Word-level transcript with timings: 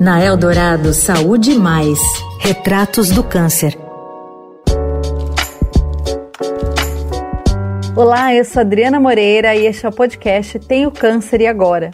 Na 0.00 0.22
Eldorado 0.22 0.92
Saúde 0.92 1.54
Mais. 1.54 1.98
Retratos 2.38 3.10
do 3.10 3.24
Câncer. 3.24 3.76
Olá, 7.96 8.34
eu 8.34 8.44
sou 8.44 8.60
Adriana 8.60 9.00
Moreira 9.00 9.54
e 9.54 9.66
este 9.66 9.84
é 9.84 9.88
o 9.88 9.92
podcast 9.92 10.58
Tenho 10.60 10.90
Câncer 10.90 11.40
e 11.40 11.46
Agora. 11.46 11.90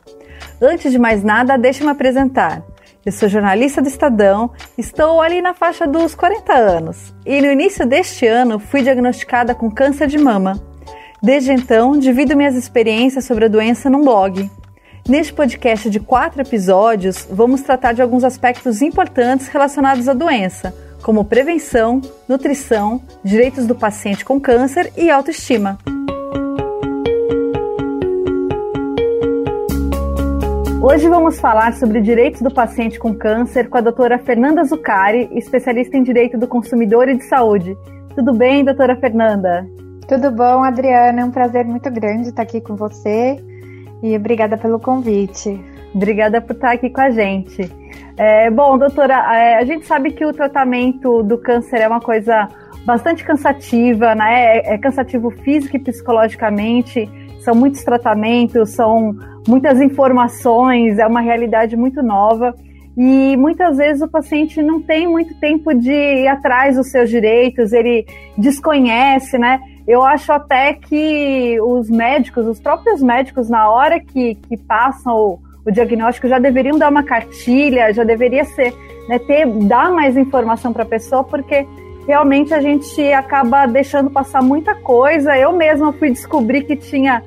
Antes 0.61 0.93
de 0.93 0.99
mais 0.99 1.23
nada, 1.23 1.57
deixe-me 1.57 1.91
apresentar. 1.91 2.63
Eu 3.05 3.13
sou 3.13 3.29
jornalista 3.29 3.81
do 3.81 3.89
Estadão, 3.89 4.51
estou 4.77 5.21
ali 5.21 5.41
na 5.41 5.55
faixa 5.55 5.87
dos 5.87 6.15
40 6.15 6.53
anos 6.53 7.15
e 7.25 7.41
no 7.41 7.51
início 7.51 7.87
deste 7.87 8.27
ano 8.27 8.59
fui 8.59 8.83
diagnosticada 8.83 9.55
com 9.55 9.71
câncer 9.71 10.07
de 10.07 10.19
mama. 10.19 10.61
Desde 11.23 11.53
então, 11.53 11.99
divido 11.99 12.37
minhas 12.37 12.57
experiências 12.57 13.25
sobre 13.25 13.47
a 13.47 13.49
doença 13.49 13.89
num 13.89 14.03
blog. 14.03 14.51
Neste 15.09 15.35
podcast 15.35 15.91
de 15.91 15.99
quatro 15.99 16.41
episódios, 16.41 17.27
vamos 17.29 17.61
tratar 17.61 17.93
de 17.93 18.01
alguns 18.01 18.23
aspectos 18.23 18.81
importantes 18.81 19.49
relacionados 19.49 20.09
à 20.09 20.15
doença, 20.15 20.73
como 21.03 21.25
prevenção, 21.25 22.01
nutrição, 22.29 23.03
direitos 23.25 23.67
do 23.67 23.75
paciente 23.75 24.25
com 24.25 24.41
câncer 24.41 24.93
e 24.97 25.11
autoestima. 25.11 25.77
Hoje 30.81 31.09
vamos 31.09 31.41
falar 31.41 31.75
sobre 31.75 32.01
direitos 32.01 32.41
do 32.41 32.55
paciente 32.55 32.97
com 32.97 33.13
câncer 33.13 33.69
com 33.69 33.79
a 33.79 33.81
doutora 33.81 34.21
Fernanda 34.21 34.63
Zucari, 34.63 35.29
especialista 35.33 35.97
em 35.97 36.05
direito 36.05 36.39
do 36.39 36.47
consumidor 36.47 37.09
e 37.09 37.17
de 37.17 37.25
saúde. 37.25 37.77
Tudo 38.15 38.33
bem, 38.33 38.65
doutora 38.65 38.95
Fernanda? 38.95 39.67
Tudo 40.07 40.31
bom, 40.31 40.63
Adriana? 40.63 41.23
É 41.23 41.25
um 41.25 41.31
prazer 41.33 41.65
muito 41.65 41.91
grande 41.91 42.29
estar 42.29 42.43
aqui 42.43 42.61
com 42.61 42.77
você 42.77 43.43
e 44.03 44.17
obrigada 44.17 44.57
pelo 44.57 44.81
convite. 44.81 45.61
Obrigada 45.95 46.41
por 46.41 46.55
estar 46.55 46.73
aqui 46.73 46.91
com 46.91 47.01
a 47.01 47.11
gente. 47.11 47.71
É, 48.17 48.51
bom, 48.51 48.79
doutora, 48.79 49.15
é, 49.37 49.57
a 49.57 49.65
gente 49.65 49.87
sabe 49.87 50.11
que 50.11 50.25
o 50.25 50.33
tratamento 50.33 51.23
do 51.23 51.39
câncer 51.39 51.81
é 51.81 51.89
uma 51.89 52.01
coisa 52.01 52.49
bastante 52.85 53.25
cansativa, 53.25 54.15
né? 54.15 54.59
É, 54.59 54.75
é 54.75 54.79
cansativo 54.79 55.31
físico 55.31 55.77
e 55.77 55.81
psicologicamente. 55.81 57.09
São 57.41 57.55
muitos 57.55 57.83
tratamentos, 57.85 58.71
são 58.71 59.15
muitas 59.47 59.81
informações, 59.81 60.99
é 60.99 61.07
uma 61.07 61.21
realidade 61.21 61.77
muito 61.77 62.03
nova. 62.03 62.55
E 62.97 63.37
muitas 63.37 63.79
vezes 63.79 64.03
o 64.03 64.09
paciente 64.09 64.63
não 64.63 64.81
tem 64.81 65.07
muito 65.07 65.35
tempo 65.41 65.73
de 65.75 65.93
ir 65.93 66.29
atrás 66.29 66.77
dos 66.77 66.91
seus 66.91 67.09
direitos, 67.09 67.73
ele 67.73 68.07
desconhece, 68.37 69.39
né? 69.39 69.61
Eu 69.87 70.03
acho 70.03 70.33
até 70.33 70.75
que 70.75 71.59
os 71.61 71.91
médicos, 71.91 72.47
os 72.47 72.61
próprios 72.61 73.03
médicos, 73.03 73.49
na 73.49 73.71
hora 73.71 73.99
que, 73.99 74.35
que 74.35 74.57
passam 74.57 75.15
o, 75.15 75.39
o 75.67 75.71
diagnóstico, 75.71 76.29
já 76.29 76.39
deveriam 76.39 76.79
dar 76.79 76.91
uma 76.91 77.03
cartilha, 77.03 77.93
já 77.93 78.05
deveria 78.05 78.45
ser, 78.45 78.73
né, 79.09 79.19
ter, 79.19 79.47
dar 79.47 79.91
mais 79.91 80.17
informação 80.17 80.73
para 80.73 80.85
a 80.85 80.87
pessoa, 80.87 81.25
porque 81.25 81.67
realmente 82.07 82.55
a 82.55 82.61
gente 82.61 83.13
acaba 83.13 83.67
deixando 83.67 84.11
passar 84.11 84.43
muita 84.43 84.75
coisa. 84.75 85.37
Eu 85.37 85.53
mesma 85.53 85.93
fui 85.93 86.11
descobrir 86.11 86.63
que 86.63 86.77
tinha 86.77 87.23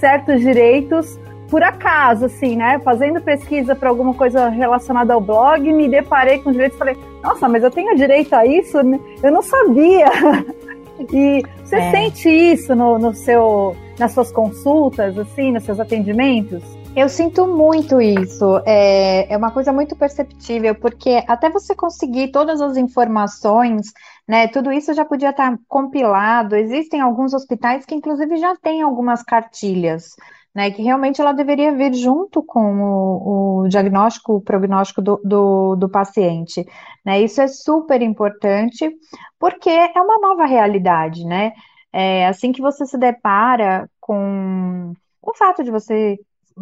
certos 0.00 0.40
direitos 0.40 1.18
por 1.50 1.62
acaso, 1.64 2.26
assim, 2.26 2.56
né? 2.56 2.78
Fazendo 2.84 3.20
pesquisa 3.20 3.74
para 3.74 3.88
alguma 3.88 4.14
coisa 4.14 4.48
relacionada 4.48 5.12
ao 5.12 5.20
blog, 5.20 5.60
me 5.72 5.88
deparei 5.88 6.38
com 6.38 6.52
direitos 6.52 6.76
e 6.76 6.78
falei, 6.78 6.96
nossa, 7.22 7.48
mas 7.48 7.64
eu 7.64 7.70
tenho 7.70 7.96
direito 7.96 8.32
a 8.34 8.46
isso? 8.46 8.78
Eu 8.78 9.32
não 9.32 9.42
sabia. 9.42 10.06
E 11.12 11.42
você 11.64 11.76
é. 11.76 11.90
sente 11.90 12.28
isso 12.28 12.74
no, 12.74 12.98
no 12.98 13.14
seu, 13.14 13.76
nas 13.98 14.12
suas 14.12 14.30
consultas, 14.30 15.16
assim, 15.18 15.52
nos 15.52 15.64
seus 15.64 15.80
atendimentos? 15.80 16.62
Eu 16.94 17.08
sinto 17.08 17.46
muito 17.46 18.00
isso. 18.00 18.60
É, 18.66 19.32
é 19.32 19.36
uma 19.36 19.52
coisa 19.52 19.72
muito 19.72 19.94
perceptível, 19.94 20.74
porque 20.74 21.22
até 21.28 21.48
você 21.48 21.74
conseguir 21.74 22.32
todas 22.32 22.60
as 22.60 22.76
informações, 22.76 23.92
né? 24.26 24.48
Tudo 24.48 24.72
isso 24.72 24.92
já 24.92 25.04
podia 25.04 25.30
estar 25.30 25.56
compilado. 25.68 26.56
Existem 26.56 27.00
alguns 27.00 27.32
hospitais 27.32 27.86
que, 27.86 27.94
inclusive, 27.94 28.36
já 28.38 28.56
têm 28.56 28.82
algumas 28.82 29.22
cartilhas 29.22 30.16
né, 30.54 30.70
que 30.70 30.82
realmente 30.82 31.20
ela 31.20 31.32
deveria 31.32 31.74
vir 31.74 31.94
junto 31.94 32.42
com 32.42 32.82
o, 32.82 33.62
o 33.64 33.68
diagnóstico, 33.68 34.34
o 34.34 34.40
prognóstico 34.40 35.00
do, 35.00 35.20
do, 35.24 35.76
do, 35.76 35.88
paciente. 35.88 36.66
Né? 37.04 37.20
Isso 37.20 37.40
é 37.40 37.48
super 37.48 38.02
importante, 38.02 38.90
porque 39.38 39.70
é 39.70 40.00
uma 40.00 40.18
nova 40.18 40.44
realidade, 40.46 41.24
né? 41.24 41.52
É, 41.92 42.26
assim 42.26 42.52
que 42.52 42.60
você 42.60 42.86
se 42.86 42.98
depara 42.98 43.88
com 44.00 44.92
o 45.22 45.34
fato 45.34 45.62
de 45.62 45.70
você 45.70 46.18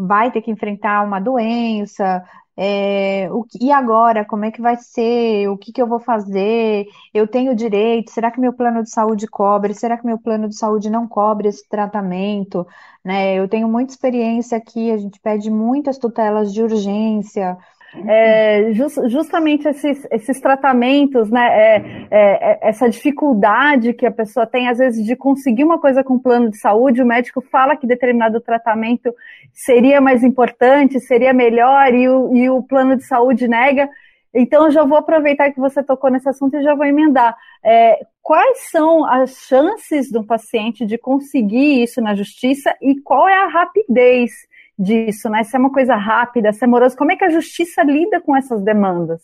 vai 0.07 0.31
ter 0.31 0.43
que 0.43 0.51
enfrentar 0.51 1.05
uma 1.05 1.21
doença, 1.21 2.23
é, 2.61 3.29
o, 3.31 3.47
e 3.61 3.71
agora, 3.71 4.25
como 4.25 4.45
é 4.45 4.51
que 4.51 4.61
vai 4.61 4.77
ser? 4.77 5.49
O 5.49 5.57
que, 5.57 5.73
que 5.73 5.81
eu 5.81 5.87
vou 5.87 6.01
fazer? 6.01 6.87
Eu 7.15 7.29
tenho 7.29 7.55
direito? 7.55 8.11
Será 8.11 8.33
que 8.33 8.41
meu 8.41 8.53
plano 8.53 8.83
de 8.83 8.91
saúde 8.91 9.29
cobre? 9.29 9.75
Será 9.75 9.97
que 9.97 10.05
meu 10.05 10.19
plano 10.19 10.49
de 10.49 10.57
saúde 10.57 10.91
não 10.91 11.07
cobre 11.07 11.49
esse 11.49 11.69
tratamento? 11.69 12.67
Né? 13.05 13.37
Eu 13.37 13.49
tenho 13.49 13.69
muita 13.69 13.93
experiência 13.93 14.59
aqui, 14.59 14.91
a 14.91 14.97
gente 14.97 15.21
pede 15.21 15.49
muitas 15.53 15.99
tutelas 15.99 16.53
de 16.53 16.61
urgência. 16.61 17.57
É, 18.07 18.73
just, 18.73 18.99
justamente 19.09 19.67
esses, 19.67 20.07
esses 20.11 20.41
tratamentos, 20.41 21.31
né, 21.31 21.47
é, 21.47 21.77
é, 22.11 22.53
é, 22.53 22.59
essa 22.63 22.89
dificuldade 22.89 23.95
que 23.95 24.05
a 24.05 24.11
pessoa 24.11 24.47
tem, 24.47 24.69
às 24.69 24.79
vezes, 24.79 25.05
de 25.05 25.17
conseguir 25.17 25.65
uma 25.65 25.79
coisa 25.79 26.05
com 26.05 26.19
plano 26.19 26.51
de 26.51 26.59
saúde, 26.59 27.03
o 27.03 27.07
médico 27.07 27.41
fala 27.41 27.77
que 27.77 27.87
determinado 27.87 28.41
tratamento 28.41 29.15
seria 29.53 30.01
mais 30.01 30.23
importante, 30.23 31.01
seria 31.01 31.33
melhor, 31.33 31.95
e 31.95 32.09
o, 32.09 32.37
e 32.37 32.51
o 32.51 32.63
plano 32.63 32.97
de 32.97 33.05
saúde 33.05 33.49
nega. 33.49 33.89
Então, 34.35 34.67
eu 34.67 34.71
já 34.71 34.85
vou 34.85 34.99
aproveitar 34.99 35.51
que 35.51 35.59
você 35.59 35.83
tocou 35.83 36.11
nesse 36.11 36.29
assunto 36.29 36.57
e 36.57 36.63
já 36.63 36.75
vou 36.75 36.85
emendar. 36.85 37.35
É, 37.65 37.99
quais 38.23 38.71
são 38.71 39.07
as 39.07 39.31
chances 39.49 40.11
do 40.13 40.23
paciente 40.23 40.85
de 40.85 40.99
conseguir 40.99 41.83
isso 41.83 42.01
na 42.03 42.15
justiça 42.15 42.77
e 42.83 43.01
qual 43.01 43.27
é 43.27 43.35
a 43.35 43.49
rapidez 43.49 44.31
disso, 44.79 45.29
né? 45.29 45.43
Se 45.45 45.57
é 45.57 45.59
uma 45.59 45.73
coisa 45.73 45.97
rápida, 45.97 46.53
se 46.53 46.65
é 46.65 46.67
moroso, 46.67 46.97
como 46.97 47.13
é 47.13 47.17
que 47.17 47.25
a 47.25 47.31
justiça 47.31 47.83
lida 47.83 48.21
com 48.21 48.37
essas 48.37 48.63
demandas? 48.63 49.23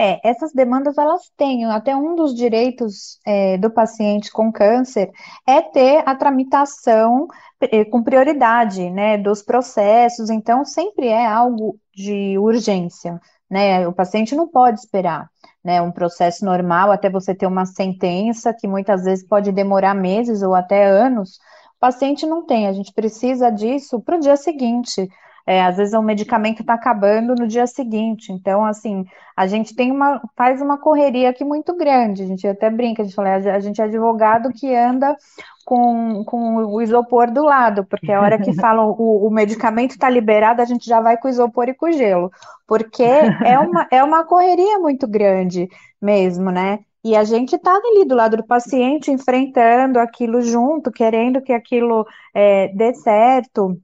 É, 0.00 0.20
essas 0.22 0.52
demandas 0.52 0.96
elas 0.96 1.28
têm, 1.36 1.64
até 1.64 1.94
um 1.96 2.14
dos 2.14 2.32
direitos 2.32 3.18
é, 3.26 3.58
do 3.58 3.68
paciente 3.68 4.30
com 4.30 4.52
câncer 4.52 5.10
é 5.44 5.60
ter 5.60 6.04
a 6.06 6.14
tramitação 6.14 7.26
é, 7.60 7.84
com 7.84 8.00
prioridade, 8.00 8.88
né, 8.90 9.18
dos 9.18 9.42
processos, 9.42 10.30
então 10.30 10.64
sempre 10.64 11.08
é 11.08 11.26
algo 11.26 11.76
de 11.92 12.38
urgência, 12.38 13.20
né, 13.50 13.88
o 13.88 13.92
paciente 13.92 14.36
não 14.36 14.46
pode 14.46 14.78
esperar, 14.78 15.28
né, 15.64 15.82
um 15.82 15.90
processo 15.90 16.44
normal 16.44 16.92
até 16.92 17.10
você 17.10 17.34
ter 17.34 17.48
uma 17.48 17.66
sentença 17.66 18.54
que 18.54 18.68
muitas 18.68 19.02
vezes 19.02 19.26
pode 19.26 19.50
demorar 19.50 19.94
meses 19.94 20.42
ou 20.42 20.54
até 20.54 20.86
anos, 20.86 21.40
o 21.78 21.80
paciente 21.80 22.26
não 22.26 22.44
tem, 22.44 22.66
a 22.66 22.72
gente 22.72 22.92
precisa 22.92 23.50
disso 23.50 24.00
para 24.00 24.16
o 24.16 24.20
dia 24.20 24.36
seguinte. 24.36 25.08
É, 25.46 25.62
às 25.62 25.78
vezes 25.78 25.94
o 25.94 26.02
medicamento 26.02 26.60
está 26.60 26.74
acabando 26.74 27.34
no 27.34 27.48
dia 27.48 27.66
seguinte. 27.66 28.30
Então, 28.30 28.66
assim, 28.66 29.06
a 29.34 29.46
gente 29.46 29.74
tem 29.74 29.90
uma, 29.90 30.20
faz 30.36 30.60
uma 30.60 30.76
correria 30.76 31.30
aqui 31.30 31.42
muito 31.42 31.74
grande. 31.74 32.22
A 32.22 32.26
gente 32.26 32.46
até 32.46 32.68
brinca, 32.68 33.00
a 33.00 33.04
gente 33.06 33.14
fala, 33.14 33.34
a 33.34 33.58
gente 33.58 33.80
é 33.80 33.84
advogado 33.84 34.52
que 34.52 34.74
anda 34.74 35.16
com, 35.64 36.22
com 36.24 36.56
o 36.66 36.82
isopor 36.82 37.30
do 37.30 37.42
lado, 37.44 37.84
porque 37.86 38.12
a 38.12 38.20
hora 38.20 38.38
que 38.38 38.52
falam 38.60 38.90
o, 38.90 39.26
o 39.26 39.30
medicamento 39.30 39.92
está 39.92 40.10
liberado, 40.10 40.60
a 40.60 40.66
gente 40.66 40.84
já 40.86 41.00
vai 41.00 41.16
com 41.16 41.28
o 41.28 41.30
isopor 41.30 41.68
e 41.68 41.74
com 41.74 41.86
o 41.86 41.92
gelo, 41.92 42.30
porque 42.66 43.04
é 43.44 43.58
uma, 43.58 43.86
é 43.90 44.02
uma 44.04 44.24
correria 44.24 44.78
muito 44.78 45.06
grande 45.06 45.66
mesmo, 46.00 46.50
né? 46.50 46.80
E 47.04 47.14
a 47.16 47.24
gente 47.24 47.54
está 47.56 47.74
ali 47.74 48.04
do 48.04 48.14
lado 48.14 48.36
do 48.36 48.46
paciente, 48.46 49.10
enfrentando 49.10 49.98
aquilo 49.98 50.40
junto, 50.42 50.90
querendo 50.90 51.40
que 51.40 51.52
aquilo 51.52 52.06
é, 52.34 52.68
dê 52.68 52.92
certo, 52.94 53.80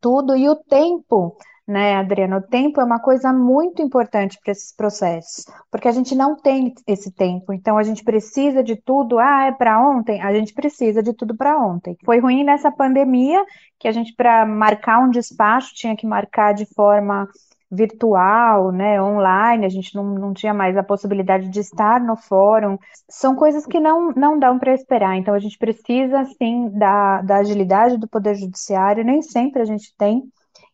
tudo. 0.00 0.36
E 0.36 0.48
o 0.48 0.56
tempo, 0.56 1.36
né, 1.66 1.96
Adriana? 1.96 2.38
O 2.38 2.42
tempo 2.42 2.80
é 2.80 2.84
uma 2.84 3.00
coisa 3.00 3.32
muito 3.32 3.82
importante 3.82 4.38
para 4.42 4.52
esses 4.52 4.74
processos, 4.74 5.44
porque 5.70 5.88
a 5.88 5.92
gente 5.92 6.14
não 6.14 6.36
tem 6.36 6.72
esse 6.86 7.10
tempo. 7.12 7.52
Então 7.52 7.76
a 7.76 7.82
gente 7.82 8.02
precisa 8.02 8.62
de 8.62 8.76
tudo. 8.76 9.18
Ah, 9.18 9.46
é 9.46 9.52
para 9.52 9.80
ontem? 9.80 10.22
A 10.22 10.32
gente 10.34 10.54
precisa 10.54 11.02
de 11.02 11.12
tudo 11.12 11.36
para 11.36 11.58
ontem. 11.58 11.96
Foi 12.04 12.18
ruim 12.20 12.44
nessa 12.44 12.70
pandemia 12.70 13.44
que 13.78 13.88
a 13.88 13.92
gente, 13.92 14.14
para 14.14 14.46
marcar 14.46 15.00
um 15.00 15.10
despacho, 15.10 15.74
tinha 15.74 15.96
que 15.96 16.06
marcar 16.06 16.54
de 16.54 16.64
forma 16.74 17.28
virtual, 17.70 18.70
né, 18.70 19.02
online, 19.02 19.66
a 19.66 19.68
gente 19.68 19.94
não, 19.94 20.04
não 20.04 20.32
tinha 20.32 20.54
mais 20.54 20.76
a 20.76 20.82
possibilidade 20.82 21.48
de 21.48 21.60
estar 21.60 22.00
no 22.00 22.16
fórum, 22.16 22.78
são 23.08 23.34
coisas 23.34 23.66
que 23.66 23.80
não, 23.80 24.12
não 24.12 24.38
dão 24.38 24.58
para 24.58 24.74
esperar. 24.74 25.16
Então, 25.16 25.34
a 25.34 25.38
gente 25.38 25.58
precisa, 25.58 26.24
sim, 26.38 26.70
da, 26.70 27.22
da 27.22 27.38
agilidade 27.38 27.98
do 27.98 28.08
Poder 28.08 28.34
Judiciário, 28.36 29.04
nem 29.04 29.20
sempre 29.22 29.62
a 29.62 29.64
gente 29.64 29.94
tem. 29.96 30.22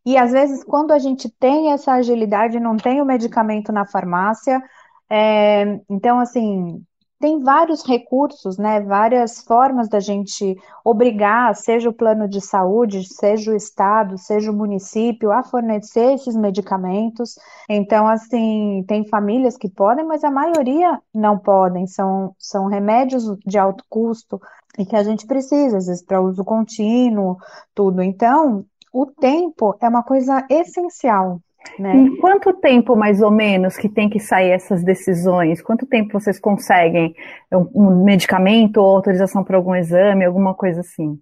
E, 0.05 0.17
às 0.19 0.33
vezes, 0.33 0.65
quando 0.65 0.93
a 0.93 0.99
gente 0.99 1.31
tem 1.31 1.73
essa 1.73 1.93
agilidade, 1.93 2.59
não 2.61 2.77
tem 2.77 3.01
o 3.01 3.07
medicamento 3.07 3.73
na 3.73 3.87
farmácia. 3.87 4.61
É, 5.09 5.81
então, 5.89 6.19
assim, 6.19 6.83
tem 7.23 7.39
vários 7.39 7.87
recursos, 7.87 8.59
né, 8.59 8.81
várias 8.81 9.43
formas 9.43 9.89
da 9.89 10.01
gente 10.01 10.57
obrigar, 10.85 11.55
seja 11.55 11.89
o 11.89 11.93
plano 11.93 12.29
de 12.29 12.41
saúde, 12.41 13.05
seja 13.05 13.53
o 13.53 13.55
estado, 13.55 14.19
seja 14.19 14.51
o 14.51 14.55
município, 14.55 15.31
a 15.31 15.45
fornecer 15.45 16.15
esses 16.15 16.35
medicamentos. 16.35 17.37
Então, 17.71 18.09
assim, 18.09 18.85
tem 18.89 19.07
famílias 19.07 19.57
que 19.57 19.69
podem, 19.69 20.05
mas 20.05 20.25
a 20.25 20.33
maioria 20.33 21.01
não 21.15 21.39
podem. 21.39 21.87
São, 21.87 22.35
são 22.41 22.67
remédios 22.67 23.23
de 23.47 23.57
alto 23.57 23.85
custo 23.89 24.41
e 24.77 24.85
que 24.85 24.97
a 24.97 25.05
gente 25.05 25.25
precisa, 25.25 25.79
às 25.79 25.87
vezes, 25.87 26.05
para 26.05 26.21
uso 26.21 26.45
contínuo, 26.45 27.37
tudo. 27.73 28.03
Então, 28.03 28.65
o 28.93 29.07
tempo 29.07 29.77
é 29.81 29.89
uma 29.89 30.03
coisa 30.03 30.45
essencial 30.51 31.41
né? 31.79 31.95
Em 31.95 32.17
quanto 32.17 32.53
tempo, 32.55 32.97
mais 32.97 33.21
ou 33.21 33.31
menos, 33.31 33.77
que 33.77 33.89
tem 33.89 34.09
que 34.09 34.21
sair 34.21 34.51
essas 34.51 34.83
decisões? 34.85 35.63
Quanto 35.63 35.87
tempo 35.87 36.19
vocês 36.19 36.39
conseguem 36.39 37.15
um 37.75 38.05
medicamento 38.05 38.79
ou 38.79 38.97
autorização 38.97 39.43
para 39.43 39.57
algum 39.57 39.75
exame, 39.75 40.25
alguma 40.25 40.55
coisa 40.55 40.81
assim? 40.81 41.19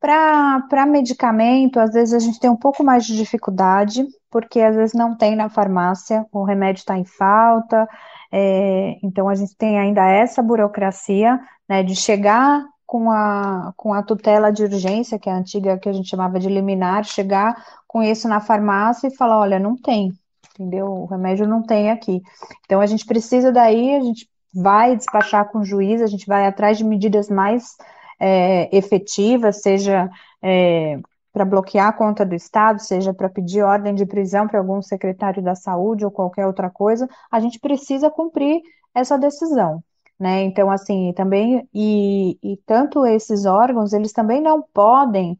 Para 0.00 0.86
medicamento, 0.86 1.80
às 1.80 1.92
vezes 1.92 2.14
a 2.14 2.20
gente 2.20 2.38
tem 2.38 2.48
um 2.48 2.56
pouco 2.56 2.84
mais 2.84 3.04
de 3.04 3.16
dificuldade, 3.16 4.06
porque 4.30 4.60
às 4.60 4.76
vezes 4.76 4.94
não 4.94 5.16
tem 5.16 5.34
na 5.34 5.48
farmácia, 5.48 6.24
o 6.32 6.44
remédio 6.44 6.80
está 6.80 6.96
em 6.96 7.04
falta, 7.04 7.88
é, 8.30 8.96
então 9.02 9.28
a 9.28 9.34
gente 9.34 9.56
tem 9.56 9.78
ainda 9.78 10.08
essa 10.08 10.40
burocracia, 10.40 11.40
né, 11.68 11.82
de 11.82 11.96
chegar 11.96 12.64
com 12.88 13.10
a, 13.10 13.74
com 13.76 13.92
a 13.92 14.02
tutela 14.02 14.50
de 14.50 14.62
urgência, 14.64 15.18
que 15.18 15.28
é 15.28 15.32
a 15.32 15.36
antiga 15.36 15.76
que 15.78 15.90
a 15.90 15.92
gente 15.92 16.08
chamava 16.08 16.40
de 16.40 16.48
liminar, 16.48 17.04
chegar 17.04 17.62
com 17.86 18.02
isso 18.02 18.26
na 18.26 18.40
farmácia 18.40 19.08
e 19.08 19.14
falar, 19.14 19.38
olha, 19.38 19.58
não 19.58 19.76
tem, 19.76 20.10
entendeu? 20.54 20.86
O 20.86 21.04
remédio 21.04 21.46
não 21.46 21.62
tem 21.62 21.90
aqui. 21.90 22.22
Então 22.64 22.80
a 22.80 22.86
gente 22.86 23.04
precisa 23.04 23.52
daí, 23.52 23.94
a 23.94 24.00
gente 24.00 24.26
vai 24.54 24.96
despachar 24.96 25.50
com 25.50 25.58
o 25.58 25.64
juiz, 25.66 26.00
a 26.00 26.06
gente 26.06 26.26
vai 26.26 26.46
atrás 26.46 26.78
de 26.78 26.84
medidas 26.84 27.28
mais 27.28 27.76
é, 28.18 28.74
efetivas, 28.74 29.60
seja 29.60 30.08
é, 30.42 30.98
para 31.30 31.44
bloquear 31.44 31.88
a 31.88 31.92
conta 31.92 32.24
do 32.24 32.34
Estado, 32.34 32.80
seja 32.80 33.12
para 33.12 33.28
pedir 33.28 33.62
ordem 33.62 33.94
de 33.94 34.06
prisão 34.06 34.48
para 34.48 34.60
algum 34.60 34.80
secretário 34.80 35.42
da 35.42 35.54
saúde 35.54 36.06
ou 36.06 36.10
qualquer 36.10 36.46
outra 36.46 36.70
coisa, 36.70 37.06
a 37.30 37.38
gente 37.38 37.60
precisa 37.60 38.10
cumprir 38.10 38.62
essa 38.94 39.18
decisão. 39.18 39.84
Né? 40.18 40.42
Então, 40.42 40.70
assim, 40.70 41.12
também, 41.12 41.68
e, 41.72 42.38
e 42.42 42.56
tanto 42.66 43.06
esses 43.06 43.44
órgãos, 43.44 43.92
eles 43.92 44.12
também 44.12 44.40
não 44.40 44.60
podem 44.60 45.38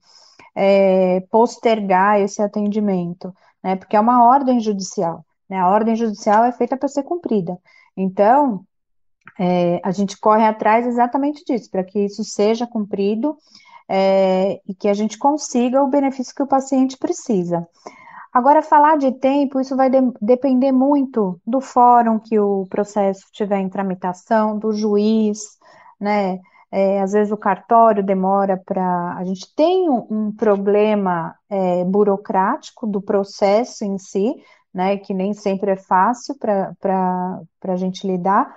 é, 0.54 1.20
postergar 1.30 2.20
esse 2.20 2.40
atendimento, 2.42 3.34
né? 3.62 3.76
Porque 3.76 3.96
é 3.96 4.00
uma 4.00 4.24
ordem 4.24 4.60
judicial, 4.60 5.24
né? 5.48 5.58
A 5.58 5.68
ordem 5.68 5.96
judicial 5.96 6.44
é 6.44 6.52
feita 6.52 6.76
para 6.76 6.88
ser 6.88 7.02
cumprida. 7.02 7.58
Então, 7.96 8.64
é, 9.38 9.80
a 9.84 9.90
gente 9.90 10.18
corre 10.18 10.44
atrás 10.44 10.86
exatamente 10.86 11.44
disso, 11.44 11.70
para 11.70 11.84
que 11.84 12.00
isso 12.00 12.24
seja 12.24 12.66
cumprido 12.66 13.36
é, 13.88 14.60
e 14.66 14.74
que 14.74 14.88
a 14.88 14.94
gente 14.94 15.18
consiga 15.18 15.82
o 15.82 15.88
benefício 15.88 16.34
que 16.34 16.42
o 16.42 16.46
paciente 16.48 16.96
precisa. 16.96 17.66
Agora, 18.32 18.62
falar 18.62 18.98
de 18.98 19.12
tempo, 19.12 19.60
isso 19.60 19.76
vai 19.76 19.90
de 19.90 19.98
depender 20.20 20.72
muito 20.72 21.40
do 21.46 21.60
fórum 21.60 22.18
que 22.18 22.38
o 22.38 22.66
processo 22.68 23.26
tiver 23.32 23.58
em 23.58 23.68
tramitação, 23.68 24.58
do 24.58 24.72
juiz, 24.72 25.58
né? 26.00 26.38
É, 26.70 27.00
às 27.00 27.12
vezes 27.12 27.32
o 27.32 27.36
cartório 27.36 28.04
demora 28.04 28.56
para. 28.64 29.16
A 29.16 29.24
gente 29.24 29.54
tem 29.54 29.88
um, 29.88 30.06
um 30.10 30.32
problema 30.32 31.34
é, 31.48 31.84
burocrático 31.84 32.86
do 32.86 33.00
processo 33.00 33.84
em 33.84 33.96
si, 33.98 34.34
né, 34.72 34.98
que 34.98 35.14
nem 35.14 35.32
sempre 35.32 35.70
é 35.72 35.76
fácil 35.76 36.36
para 36.38 37.40
a 37.64 37.76
gente 37.76 38.06
lidar, 38.06 38.54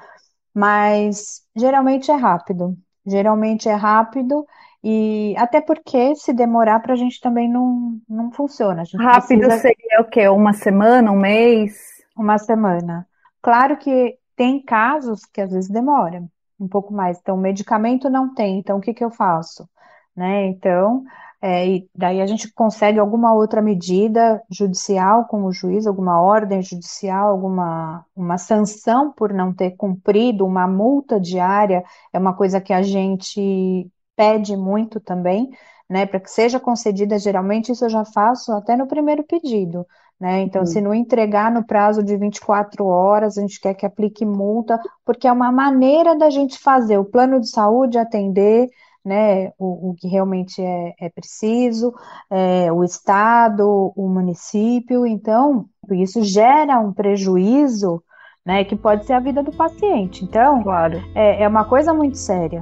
mas 0.53 1.41
geralmente 1.56 2.12
é 2.12 2.15
rápido. 2.15 2.77
Geralmente 3.06 3.68
é 3.69 3.73
rápido, 3.73 4.45
e 4.83 5.36
até 5.38 5.62
porque 5.62 6.16
se 6.16 6.33
demorar 6.33 6.80
para 6.80 6.94
a 6.94 6.98
gente 6.98 7.19
também 7.19 7.50
não, 7.50 8.00
não 8.10 8.31
funciona. 8.31 8.83
Rápido 8.98 9.42
precisa... 9.42 9.62
seria 9.62 10.01
o 10.01 10.06
quê? 10.06 10.28
Uma 10.28 10.54
semana, 10.54 11.12
um 11.12 11.19
mês? 11.19 11.78
Uma 12.18 12.38
semana. 12.38 13.07
Claro 13.42 13.78
que 13.78 14.18
tem 14.36 14.62
casos 14.62 15.25
que 15.25 15.42
às 15.42 15.51
vezes 15.51 15.69
demora 15.69 16.24
um 16.60 16.68
pouco 16.68 16.94
mais. 16.94 17.19
Então, 17.19 17.38
medicamento 17.38 18.10
não 18.10 18.33
tem, 18.33 18.60
então 18.60 18.78
o 18.78 18.81
que 18.81 18.94
que 18.94 19.04
eu 19.04 19.12
faço? 19.12 19.68
Né? 20.16 20.48
Então, 20.48 21.04
é, 21.42 21.68
e 21.68 21.89
daí 21.95 22.22
a 22.22 22.25
gente 22.28 22.51
consegue 22.54 23.00
alguma 23.00 23.33
outra 23.33 23.62
medida 23.62 24.42
judicial 24.50 25.25
com 25.25 25.44
o 25.45 25.51
juiz, 25.51 25.88
alguma 25.88 26.22
ordem 26.22 26.62
judicial, 26.62 27.30
alguma 27.31 28.06
uma 28.16 28.38
sanção 28.38 29.12
por 29.12 29.33
não 29.33 29.51
ter 29.51 29.72
cumprido, 29.72 30.45
uma 30.45 30.68
multa 30.68 31.19
diária, 31.19 31.83
é 32.13 32.19
uma 32.19 32.36
coisa 32.36 32.62
que 32.62 32.72
a 32.72 32.83
gente 32.83 33.89
pede 34.21 34.56
muito 34.56 35.00
também, 35.00 35.50
né, 35.89 36.06
para 36.06 36.19
que 36.19 36.29
seja 36.29 36.59
concedida, 36.59 37.18
geralmente 37.18 37.71
isso 37.71 37.85
eu 37.85 37.89
já 37.89 38.06
faço 38.06 38.51
até 38.53 38.77
no 38.77 38.85
primeiro 38.85 39.23
pedido, 39.23 39.83
né? 40.19 40.41
Então, 40.41 40.63
se 40.63 40.79
não 40.79 40.94
entregar 40.94 41.51
no 41.51 41.65
prazo 41.65 42.03
de 42.03 42.15
24 42.15 42.85
horas, 42.85 43.35
a 43.35 43.41
gente 43.41 43.59
quer 43.59 43.73
que 43.73 43.83
aplique 43.83 44.23
multa, 44.23 44.79
porque 45.03 45.27
é 45.27 45.31
uma 45.31 45.51
maneira 45.51 46.15
da 46.15 46.29
gente 46.29 46.59
fazer 46.59 47.00
o 47.00 47.03
plano 47.03 47.39
de 47.39 47.50
saúde 47.50 47.97
atender 47.97 48.69
né, 49.03 49.47
o, 49.57 49.89
o 49.89 49.95
que 49.95 50.07
realmente 50.07 50.62
é, 50.62 50.94
é 51.00 51.09
preciso, 51.09 51.91
é, 52.29 52.71
o 52.71 52.83
Estado, 52.83 53.91
o 53.95 54.07
município, 54.07 55.07
então, 55.07 55.65
isso 55.89 56.21
gera 56.21 56.79
um 56.79 56.94
prejuízo, 56.94 58.03
né, 58.45 58.63
que 58.63 58.75
pode 58.75 59.07
ser 59.07 59.13
a 59.13 59.19
vida 59.19 59.41
do 59.41 59.51
paciente. 59.51 60.23
Então, 60.23 60.62
claro. 60.62 61.01
é, 61.15 61.41
é 61.41 61.47
uma 61.47 61.65
coisa 61.65 61.91
muito 61.91 62.18
séria. 62.19 62.62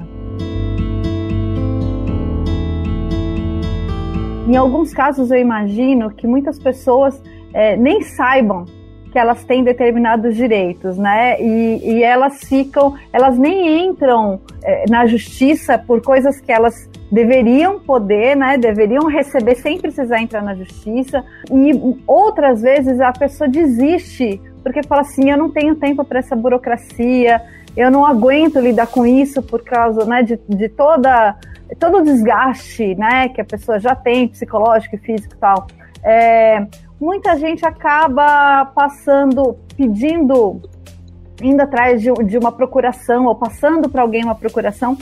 Em 4.49 4.55
alguns 4.55 4.91
casos, 4.95 5.29
eu 5.29 5.37
imagino 5.37 6.09
que 6.09 6.25
muitas 6.25 6.57
pessoas 6.57 7.21
é, 7.53 7.77
nem 7.77 8.01
saibam 8.01 8.65
que 9.11 9.19
elas 9.19 9.43
têm 9.43 9.63
determinados 9.63 10.35
direitos, 10.35 10.97
né? 10.97 11.39
E, 11.39 11.81
e 11.83 12.03
elas 12.03 12.43
ficam, 12.45 12.95
elas 13.13 13.37
nem 13.37 13.85
entram 13.85 14.41
é, 14.63 14.85
na 14.89 15.05
justiça 15.05 15.77
por 15.77 16.01
coisas 16.01 16.41
que 16.41 16.51
elas 16.51 16.89
deveriam 17.11 17.79
poder, 17.79 18.35
né? 18.35 18.57
Deveriam 18.57 19.05
receber 19.05 19.53
sem 19.53 19.79
precisar 19.79 20.19
entrar 20.19 20.41
na 20.41 20.55
justiça. 20.55 21.23
E 21.51 21.71
outras 22.07 22.63
vezes 22.63 22.99
a 22.99 23.11
pessoa 23.11 23.47
desiste 23.47 24.41
porque 24.63 24.81
fala 24.81 25.01
assim: 25.01 25.29
eu 25.29 25.37
não 25.37 25.51
tenho 25.51 25.75
tempo 25.75 26.03
para 26.03 26.17
essa 26.17 26.35
burocracia, 26.35 27.39
eu 27.77 27.91
não 27.91 28.03
aguento 28.03 28.59
lidar 28.59 28.87
com 28.87 29.05
isso 29.05 29.43
por 29.43 29.63
causa, 29.63 30.05
né? 30.05 30.23
De, 30.23 30.39
de 30.49 30.69
toda 30.69 31.35
todo 31.77 31.99
o 31.99 32.03
desgaste, 32.03 32.95
né? 32.95 33.29
Que 33.29 33.41
a 33.41 33.45
pessoa 33.45 33.79
já 33.79 33.95
tem 33.95 34.27
psicológico 34.27 34.95
e 34.95 34.99
físico 34.99 35.33
e 35.35 35.37
tal. 35.37 35.67
É, 36.03 36.65
muita 36.99 37.37
gente 37.37 37.65
acaba 37.65 38.65
passando, 38.67 39.57
pedindo, 39.75 40.61
indo 41.41 41.61
atrás 41.61 42.01
de, 42.01 42.11
de 42.25 42.37
uma 42.37 42.51
procuração 42.51 43.25
ou 43.25 43.35
passando 43.35 43.89
para 43.89 44.01
alguém 44.01 44.23
uma 44.23 44.35
procuração 44.35 44.97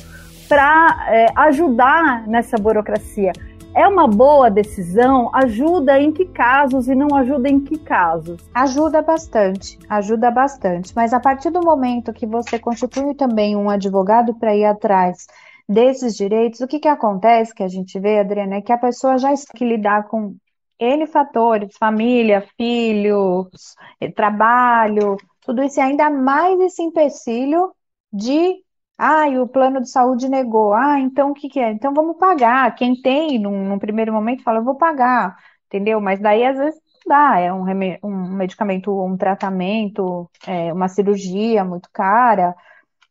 para 0.48 1.06
é, 1.10 1.26
ajudar 1.36 2.28
nessa 2.28 2.58
burocracia. 2.58 3.32
É 3.76 3.88
uma 3.88 4.08
boa 4.08 4.50
decisão? 4.50 5.30
Ajuda 5.34 6.00
em 6.00 6.12
que 6.12 6.26
casos 6.26 6.88
e 6.88 6.96
não 6.96 7.16
ajuda 7.16 7.48
em 7.48 7.60
que 7.60 7.78
casos? 7.78 8.44
Ajuda 8.52 9.04
bastante, 9.04 9.78
ajuda 9.88 10.32
bastante. 10.32 10.94
Mas 10.96 11.14
a 11.14 11.20
partir 11.20 11.52
do 11.52 11.62
momento 11.62 12.12
que 12.12 12.26
você 12.26 12.58
constitui 12.58 13.14
também 13.14 13.56
um 13.56 13.70
advogado 13.70 14.34
para 14.34 14.56
ir 14.56 14.66
atrás 14.66 15.28
desses 15.68 16.16
direitos, 16.16 16.62
o 16.62 16.68
que, 16.68 16.80
que 16.80 16.88
acontece 16.88 17.54
que 17.54 17.64
a 17.64 17.68
gente 17.68 18.00
vê, 18.00 18.20
Adriana, 18.20 18.56
é 18.56 18.62
que 18.62 18.72
a 18.72 18.78
pessoa 18.78 19.18
já 19.18 19.34
que 19.56 19.66
lidar 19.66 20.08
com 20.08 20.36
N 20.80 21.08
fatores, 21.08 21.76
família, 21.78 22.46
filhos, 22.56 23.76
eh, 24.00 24.12
trabalho, 24.12 25.18
tudo 25.42 25.64
isso 25.64 25.80
e 25.80 25.82
ainda 25.82 26.10
mais 26.10 26.60
esse 26.60 26.82
empecilho 26.84 27.74
de, 28.12 28.56
ah, 28.98 29.28
o 29.42 29.48
plano 29.48 29.82
de 29.82 29.90
saúde 29.90 30.30
negou, 30.30 30.74
ah, 30.74 31.00
então 31.00 31.32
o 31.32 31.34
que 31.34 31.50
que 31.50 31.60
é? 31.60 31.72
Então 31.72 31.94
vamos 31.94 32.18
pagar. 32.18 32.76
Quem 32.76 33.02
tem, 33.02 33.40
num, 33.40 33.68
num 33.68 33.80
primeiro 33.80 34.14
momento, 34.14 34.44
fala, 34.44 34.60
eu 34.60 34.64
vou 34.64 34.76
pagar, 34.76 35.36
entendeu? 35.68 36.00
Mas 36.02 36.20
daí 36.20 36.46
às 36.46 36.58
vezes 36.58 36.80
dá, 37.08 37.40
é 37.40 37.52
um, 37.54 37.64
um 38.04 38.30
medicamento, 38.36 38.92
um 39.04 39.18
tratamento, 39.18 40.30
é, 40.46 40.72
uma 40.74 40.90
cirurgia 40.90 41.64
muito 41.64 41.90
cara, 41.92 42.56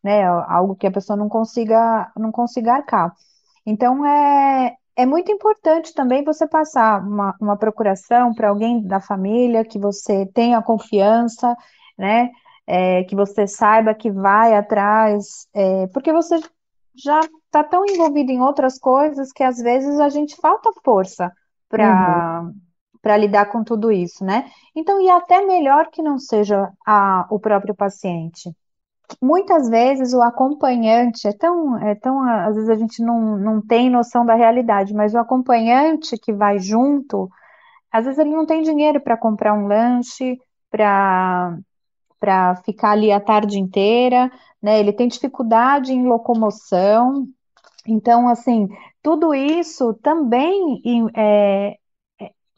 né? 0.07 0.25
Algo 0.25 0.77
que 0.77 0.87
a 0.87 0.91
pessoa 0.91 1.17
não 1.17 1.29
consiga, 1.29 2.13
não 2.17 2.31
consiga 2.31 2.75
arcar. 2.75 3.13
Então 3.67 4.07
é, 4.07 4.77
é 4.95 5.05
muito 5.05 5.33
importante 5.33 5.93
também 5.93 6.23
você 6.23 6.47
passar 6.47 7.03
uma, 7.03 7.35
uma 7.41 7.57
procuração 7.57 8.33
para 8.33 8.49
alguém 8.51 8.81
da 8.87 9.01
família 9.01 9.65
que 9.65 9.81
você 9.81 10.25
tenha 10.27 10.63
confiança, 10.63 11.57
né? 11.99 12.31
É, 12.69 13.05
que 13.05 13.17
você 13.17 13.47
saiba 13.47 13.95
que 13.95 14.11
vai 14.11 14.55
atrás, 14.55 15.49
é, 15.55 15.87
porque 15.89 16.13
você 16.13 16.41
já 16.97 17.21
está 17.21 17.63
tão 17.63 17.85
envolvido 17.85 18.33
em 18.33 18.41
outras 18.41 18.79
coisas 18.79 19.33
que 19.33 19.43
às 19.43 19.59
vezes 19.59 20.01
a 20.01 20.09
gente 20.09 20.37
falta 20.37 20.71
força 20.85 21.33
para 21.69 22.43
uhum. 22.43 22.55
para 23.03 23.17
lidar 23.17 23.47
com 23.47 23.65
tudo 23.65 23.91
isso, 23.91 24.25
né? 24.25 24.51
Então, 24.75 25.01
e 25.01 25.11
até 25.11 25.45
melhor 25.45 25.91
que 25.91 26.03
não 26.03 26.19
seja 26.19 26.71
a, 26.87 27.27
o 27.31 27.41
próprio 27.41 27.75
paciente, 27.75 28.53
muitas 29.21 29.69
vezes 29.69 30.13
o 30.13 30.23
acompanhante 30.23 31.27
é 31.27 31.33
tão, 31.33 31.79
é 31.79 31.95
tão, 31.95 32.23
às 32.23 32.55
vezes 32.55 32.71
a 32.71 32.77
gente 32.77 33.03
não, 33.03 33.37
não 33.37 33.61
tem 33.61 33.91
noção 33.91 34.25
da 34.25 34.35
realidade, 34.35 34.95
mas 34.95 35.15
o 35.15 35.19
acompanhante 35.19 36.19
que 36.19 36.33
vai 36.33 36.59
junto, 36.59 37.29
às 37.91 38.05
vezes 38.05 38.19
ele 38.19 38.35
não 38.35 38.47
tem 38.47 38.63
dinheiro 38.63 39.01
para 39.01 39.17
comprar 39.17 39.55
um 39.55 39.67
lanche, 39.67 40.39
para 40.71 41.57
para 42.19 42.57
ficar 42.65 42.93
ali 42.93 43.13
a 43.13 43.21
tarde 43.21 43.59
inteira, 43.59 44.31
né? 44.63 44.81
Ele 44.81 44.93
tem 44.93 45.07
dificuldade 45.07 45.93
em 45.93 46.07
locomoção. 46.07 47.27
Então, 47.87 48.29
assim, 48.29 48.69
tudo 49.03 49.35
isso 49.35 49.95
também 50.03 50.83
é, 51.15 51.77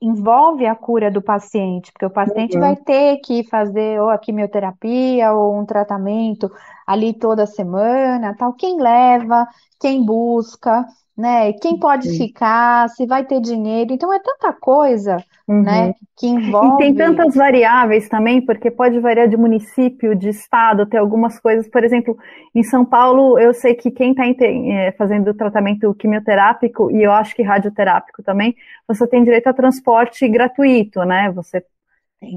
envolve 0.01 0.65
a 0.65 0.75
cura 0.75 1.11
do 1.11 1.21
paciente, 1.21 1.93
porque 1.93 2.07
o 2.07 2.11
paciente 2.11 2.55
uhum. 2.55 2.61
vai 2.61 2.77
ter 2.77 3.19
que 3.19 3.43
fazer 3.45 4.01
ou 4.01 4.11
a 4.11 4.19
quimioterapia 4.19 5.33
ou 5.33 5.59
um 5.59 5.67
tratamento 5.67 6.51
ali 6.87 7.13
toda 7.13 7.47
semana, 7.47 8.35
tal. 8.37 8.53
Quem 8.53 8.81
leva, 8.81 9.47
quem 9.81 10.05
busca, 10.05 10.87
né? 11.19 11.53
Quem 11.55 11.77
pode 11.77 12.09
Sim. 12.09 12.17
ficar, 12.17 12.89
se 12.91 13.05
vai 13.05 13.25
ter 13.25 13.41
dinheiro. 13.41 13.93
Então 13.93 14.15
é 14.15 14.21
tanta 14.21 14.53
coisa, 14.53 15.17
uhum. 15.49 15.63
né, 15.63 15.93
que 16.17 16.29
envolve. 16.29 16.77
E 16.77 16.79
tem 16.79 16.95
tantas 16.95 17.35
variáveis 17.35 18.09
também, 18.09 18.41
porque 18.41 18.71
pode 18.71 19.01
variar 19.01 19.27
de 19.27 19.37
município, 19.37 20.15
de 20.15 20.29
estado, 20.29 20.87
tem 20.87 21.01
algumas 21.01 21.41
coisas. 21.41 21.69
Por 21.69 21.83
exemplo, 21.83 22.17
em 22.55 22.63
São 22.63 22.85
Paulo, 22.85 23.37
eu 23.37 23.53
sei 23.53 23.75
que 23.75 23.91
quem 23.91 24.13
está 24.13 24.25
é, 24.25 24.93
fazendo 24.93 25.35
tratamento 25.35 25.93
quimioterápico 25.95 26.89
e 26.93 27.03
eu 27.03 27.11
acho 27.11 27.35
que 27.35 27.43
radioterápico 27.43 28.23
também, 28.23 28.55
você 28.87 29.05
tem 29.05 29.25
direito 29.25 29.49
a 29.49 29.53
transporte 29.53 30.29
gratuito, 30.29 31.01
né? 31.01 31.33
Você 31.33 31.65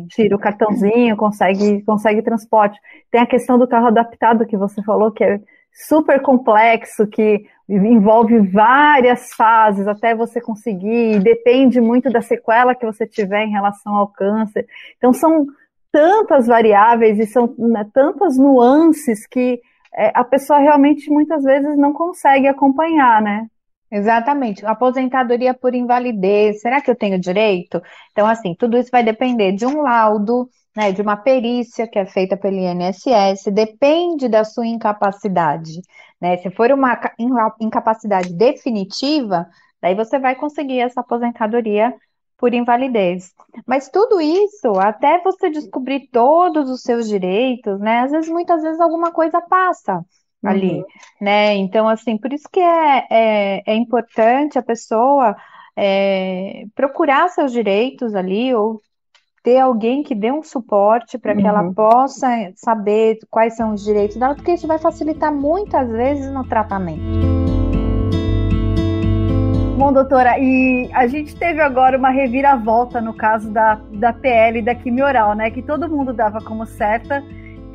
tira 0.09 0.35
o 0.35 0.39
cartãozinho, 0.39 1.15
consegue, 1.15 1.83
consegue 1.83 2.23
transporte. 2.23 2.79
Tem 3.11 3.21
a 3.21 3.27
questão 3.27 3.59
do 3.59 3.67
carro 3.67 3.87
adaptado 3.87 4.45
que 4.47 4.57
você 4.57 4.81
falou, 4.81 5.11
que 5.11 5.23
é 5.23 5.39
super 5.71 6.21
complexo, 6.21 7.07
que 7.07 7.45
envolve 7.75 8.37
várias 8.39 9.33
fases 9.33 9.87
até 9.87 10.13
você 10.13 10.41
conseguir, 10.41 11.19
depende 11.19 11.79
muito 11.79 12.09
da 12.09 12.21
sequela 12.21 12.75
que 12.75 12.85
você 12.85 13.07
tiver 13.07 13.45
em 13.45 13.51
relação 13.51 13.95
ao 13.95 14.07
câncer. 14.07 14.65
Então, 14.97 15.13
são 15.13 15.45
tantas 15.91 16.47
variáveis 16.47 17.19
e 17.19 17.25
são 17.27 17.53
né, 17.57 17.89
tantas 17.93 18.37
nuances 18.37 19.27
que 19.27 19.59
é, 19.93 20.11
a 20.13 20.23
pessoa 20.23 20.59
realmente 20.59 21.09
muitas 21.09 21.43
vezes 21.43 21.77
não 21.77 21.93
consegue 21.93 22.47
acompanhar, 22.47 23.21
né? 23.21 23.47
Exatamente. 23.91 24.65
Aposentadoria 24.65 25.53
por 25.53 25.75
invalidez, 25.75 26.61
será 26.61 26.79
que 26.79 26.89
eu 26.89 26.95
tenho 26.95 27.19
direito? 27.19 27.81
Então, 28.11 28.25
assim, 28.25 28.55
tudo 28.55 28.77
isso 28.77 28.89
vai 28.89 29.03
depender 29.03 29.51
de 29.51 29.65
um 29.65 29.81
laudo, 29.81 30.49
né, 30.75 30.91
de 30.91 31.01
uma 31.01 31.17
perícia 31.17 31.87
que 31.87 31.99
é 31.99 32.05
feita 32.05 32.37
pelo 32.37 32.57
INSS, 32.57 33.51
depende 33.51 34.27
da 34.29 34.43
sua 34.43 34.65
incapacidade. 34.65 35.81
Né? 36.19 36.37
Se 36.37 36.49
for 36.51 36.71
uma 36.71 36.99
incapacidade 37.59 38.33
definitiva, 38.33 39.47
daí 39.81 39.95
você 39.95 40.19
vai 40.19 40.35
conseguir 40.35 40.79
essa 40.79 41.01
aposentadoria 41.01 41.93
por 42.37 42.53
invalidez. 42.55 43.31
Mas 43.67 43.87
tudo 43.87 44.19
isso, 44.19 44.71
até 44.79 45.21
você 45.21 45.51
descobrir 45.51 46.09
todos 46.11 46.71
os 46.71 46.81
seus 46.81 47.07
direitos, 47.07 47.79
né? 47.79 47.99
Às 47.99 48.11
vezes, 48.11 48.31
muitas 48.31 48.63
vezes, 48.63 48.81
alguma 48.81 49.11
coisa 49.11 49.39
passa 49.39 50.03
ali, 50.43 50.79
uhum. 50.79 50.85
né? 51.21 51.53
Então, 51.53 51.87
assim, 51.87 52.17
por 52.17 52.33
isso 52.33 52.49
que 52.51 52.59
é, 52.59 53.05
é, 53.11 53.63
é 53.67 53.75
importante 53.75 54.57
a 54.57 54.63
pessoa 54.63 55.35
é, 55.75 56.63
procurar 56.73 57.29
seus 57.29 57.51
direitos 57.51 58.15
ali, 58.15 58.53
ou 58.55 58.81
ter 59.43 59.59
alguém 59.59 60.03
que 60.03 60.13
dê 60.13 60.31
um 60.31 60.43
suporte 60.43 61.17
para 61.17 61.33
que 61.33 61.41
uhum. 61.41 61.47
ela 61.47 61.73
possa 61.73 62.27
saber 62.55 63.19
quais 63.29 63.55
são 63.55 63.73
os 63.73 63.83
direitos 63.83 64.17
dela, 64.17 64.35
porque 64.35 64.51
isso 64.51 64.67
vai 64.67 64.77
facilitar 64.77 65.33
muitas 65.33 65.89
vezes 65.89 66.31
no 66.31 66.43
tratamento. 66.47 67.01
Bom, 69.77 69.91
doutora, 69.91 70.37
e 70.37 70.91
a 70.93 71.07
gente 71.07 71.35
teve 71.35 71.59
agora 71.59 71.97
uma 71.97 72.11
reviravolta 72.11 73.01
no 73.01 73.15
caso 73.15 73.49
da, 73.49 73.79
da 73.93 74.13
PL 74.13 74.61
da 74.61 74.75
quimio 74.75 75.03
oral, 75.03 75.33
né? 75.33 75.49
Que 75.49 75.63
todo 75.63 75.89
mundo 75.89 76.13
dava 76.13 76.39
como 76.39 76.67
certa 76.67 77.23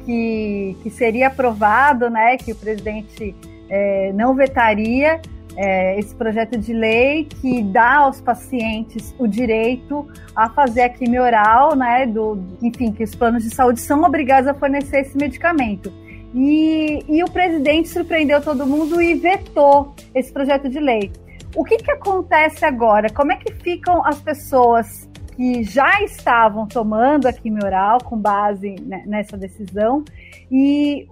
que, 0.04 0.76
que 0.84 0.88
seria 0.88 1.26
aprovado, 1.26 2.08
né? 2.08 2.36
Que 2.36 2.52
o 2.52 2.54
presidente 2.54 3.34
é, 3.68 4.12
não 4.12 4.36
vetaria 4.36 5.20
é, 5.56 5.98
esse 5.98 6.14
projeto 6.14 6.58
de 6.58 6.72
lei 6.72 7.24
que 7.24 7.62
dá 7.62 7.96
aos 7.96 8.20
pacientes 8.20 9.14
o 9.18 9.26
direito 9.26 10.06
a 10.34 10.50
fazer 10.50 10.82
a 10.82 10.88
quimio 10.88 11.22
oral, 11.22 11.74
né, 11.74 12.06
do, 12.06 12.38
enfim, 12.62 12.92
que 12.92 13.02
os 13.02 13.14
planos 13.14 13.42
de 13.42 13.54
saúde 13.54 13.80
são 13.80 14.02
obrigados 14.02 14.48
a 14.48 14.54
fornecer 14.54 15.00
esse 15.00 15.16
medicamento. 15.16 15.92
E, 16.34 17.02
e 17.08 17.24
o 17.24 17.30
presidente 17.30 17.88
surpreendeu 17.88 18.42
todo 18.42 18.66
mundo 18.66 19.00
e 19.00 19.14
vetou 19.14 19.94
esse 20.14 20.30
projeto 20.30 20.68
de 20.68 20.78
lei. 20.78 21.10
O 21.54 21.64
que, 21.64 21.78
que 21.78 21.90
acontece 21.90 22.64
agora? 22.64 23.08
Como 23.08 23.32
é 23.32 23.36
que 23.36 23.50
ficam 23.54 24.04
as 24.04 24.20
pessoas 24.20 25.08
que 25.34 25.62
já 25.62 26.02
estavam 26.02 26.66
tomando 26.66 27.26
a 27.26 27.32
quimio 27.32 27.64
oral 27.64 27.98
com 28.04 28.18
base 28.18 28.74
nessa 29.06 29.38
decisão? 29.38 30.04
E, 30.50 31.08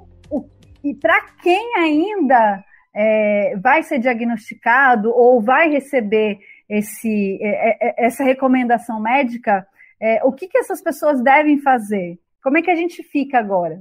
e 0.83 0.95
para 0.95 1.19
quem 1.43 1.77
ainda 1.77 2.63
é, 2.95 3.57
vai 3.57 3.83
ser 3.83 3.99
diagnosticado 3.99 5.11
ou 5.11 5.43
vai 5.43 5.69
receber 5.69 6.39
esse, 6.69 7.39
é, 7.43 7.89
é, 7.89 8.07
essa 8.07 8.23
recomendação 8.23 9.01
médica, 9.01 9.67
é, 10.01 10.23
o 10.25 10.33
que, 10.33 10.47
que 10.49 10.59
essas 10.59 10.83
pessoas 10.83 11.23
devem 11.23 11.61
fazer? 11.61 12.19
Como 12.43 12.59
é 12.59 12.63
que 12.63 12.71
a 12.71 12.77
gente 12.77 13.03
fica 13.03 13.39
agora? 13.39 13.81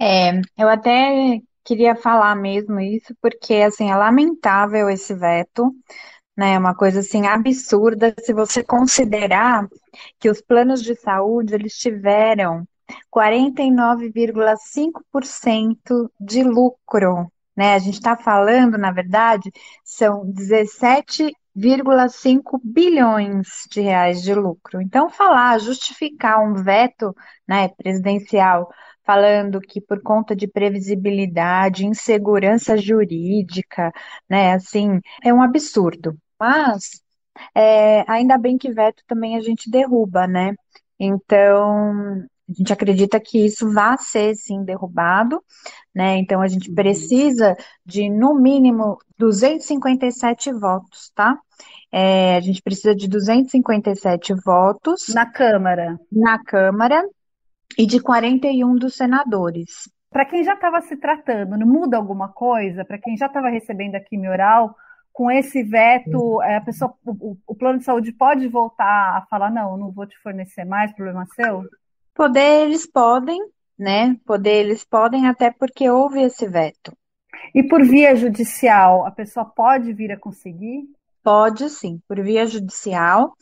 É, 0.00 0.32
eu 0.58 0.68
até 0.68 1.40
queria 1.64 1.94
falar 1.94 2.34
mesmo 2.34 2.80
isso, 2.80 3.14
porque 3.20 3.54
assim, 3.54 3.88
é 3.90 3.94
lamentável 3.94 4.90
esse 4.90 5.14
veto, 5.14 5.72
né? 6.36 6.54
É 6.54 6.58
uma 6.58 6.74
coisa 6.74 6.98
assim 7.00 7.26
absurda 7.26 8.14
se 8.18 8.32
você 8.32 8.64
considerar 8.64 9.68
que 10.18 10.30
os 10.30 10.40
planos 10.40 10.82
de 10.82 10.94
saúde 10.94 11.54
eles 11.54 11.74
tiveram 11.74 12.66
49,5% 13.14 16.10
de 16.18 16.42
lucro 16.42 17.30
né? 17.60 17.74
A 17.74 17.78
gente 17.78 17.96
está 17.96 18.16
falando, 18.16 18.78
na 18.78 18.90
verdade, 18.90 19.52
são 19.84 20.24
17,5 20.32 22.58
bilhões 22.64 23.48
de 23.70 23.82
reais 23.82 24.22
de 24.22 24.34
lucro. 24.34 24.80
Então, 24.80 25.10
falar, 25.10 25.60
justificar 25.60 26.42
um 26.42 26.54
veto 26.54 27.14
né, 27.46 27.68
presidencial 27.68 28.72
falando 29.04 29.60
que 29.60 29.78
por 29.78 30.02
conta 30.02 30.34
de 30.34 30.48
previsibilidade, 30.48 31.84
insegurança 31.84 32.78
jurídica, 32.78 33.92
né, 34.28 34.54
assim, 34.54 34.98
é 35.22 35.34
um 35.34 35.42
absurdo. 35.42 36.16
Mas 36.38 37.02
é, 37.54 38.10
ainda 38.10 38.38
bem 38.38 38.56
que 38.56 38.72
veto 38.72 39.02
também 39.06 39.36
a 39.36 39.40
gente 39.42 39.70
derruba, 39.70 40.26
né? 40.26 40.54
Então, 40.98 42.24
a 42.50 42.52
gente 42.52 42.72
acredita 42.72 43.20
que 43.20 43.46
isso 43.46 43.72
vai 43.72 43.96
ser 43.98 44.34
sim 44.34 44.64
derrubado, 44.64 45.42
né? 45.94 46.16
Então 46.16 46.40
a 46.40 46.48
gente 46.48 46.68
uhum. 46.68 46.74
precisa 46.74 47.56
de 47.86 48.10
no 48.10 48.34
mínimo 48.34 48.98
257 49.16 50.52
votos, 50.52 51.12
tá? 51.14 51.38
É, 51.92 52.36
a 52.36 52.40
gente 52.40 52.60
precisa 52.60 52.94
de 52.94 53.08
257 53.08 54.34
votos 54.44 55.08
na 55.14 55.26
Câmara. 55.26 55.98
Na 56.10 56.42
Câmara 56.42 57.04
e 57.78 57.86
de 57.86 58.00
41 58.00 58.74
dos 58.74 58.96
senadores. 58.96 59.88
Para 60.10 60.24
quem 60.24 60.42
já 60.42 60.54
estava 60.54 60.80
se 60.82 60.96
tratando, 60.96 61.56
não 61.56 61.66
muda 61.66 61.96
alguma 61.96 62.28
coisa? 62.28 62.84
Para 62.84 62.98
quem 62.98 63.16
já 63.16 63.26
estava 63.26 63.48
recebendo 63.48 63.94
a 63.94 64.00
quimio 64.00 64.32
oral, 64.32 64.74
com 65.12 65.30
esse 65.30 65.62
veto, 65.62 66.42
é, 66.42 66.56
a 66.56 66.60
pessoa, 66.60 66.92
o, 67.04 67.36
o, 67.46 67.54
plano 67.54 67.78
de 67.78 67.84
saúde 67.84 68.12
pode 68.12 68.48
voltar 68.48 69.18
a 69.18 69.26
falar, 69.28 69.50
não, 69.50 69.76
não 69.76 69.92
vou 69.92 70.06
te 70.06 70.18
fornecer 70.18 70.64
mais, 70.64 70.92
problema 70.92 71.26
seu? 71.34 71.62
Poder 72.14 72.66
eles 72.66 72.86
podem, 72.86 73.40
né? 73.78 74.16
Poder 74.26 74.64
eles 74.64 74.84
podem, 74.84 75.26
até 75.26 75.50
porque 75.50 75.88
houve 75.88 76.22
esse 76.22 76.46
veto. 76.46 76.92
E 77.54 77.62
por 77.62 77.82
via 77.82 78.14
judicial, 78.14 79.06
a 79.06 79.10
pessoa 79.10 79.44
pode 79.46 79.92
vir 79.92 80.12
a 80.12 80.18
conseguir? 80.18 80.84
Pode 81.22 81.68
sim, 81.68 82.00
por 82.08 82.20
via 82.22 82.46
judicial. 82.46 83.34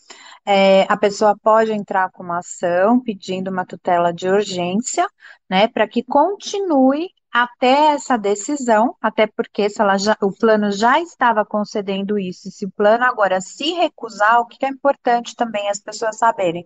É, 0.45 0.83
a 0.89 0.97
pessoa 0.97 1.37
pode 1.41 1.73
entrar 1.73 2.11
com 2.11 2.23
uma 2.23 2.39
ação 2.39 3.01
pedindo 3.01 3.51
uma 3.51 3.65
tutela 3.65 4.13
de 4.13 4.29
urgência, 4.29 5.07
né, 5.49 5.69
para 5.69 5.87
que 5.87 6.03
continue 6.03 7.09
até 7.33 7.93
essa 7.93 8.17
decisão, 8.17 8.97
até 9.01 9.27
porque 9.27 9.69
se 9.69 9.81
ela 9.81 9.99
já, 9.99 10.17
o 10.23 10.33
plano 10.33 10.71
já 10.73 11.01
estava 11.01 11.45
concedendo 11.45 12.19
isso, 12.19 12.49
e 12.49 12.53
se 12.53 12.67
o 12.67 12.71
plano 12.71 13.05
agora 13.05 13.41
se 13.41 13.73
recusar, 13.73 14.41
o 14.41 14.47
que 14.47 14.65
é 14.65 14.69
importante 14.69 15.37
também 15.37 15.69
as 15.69 15.79
pessoas 15.79 16.17
saberem, 16.17 16.65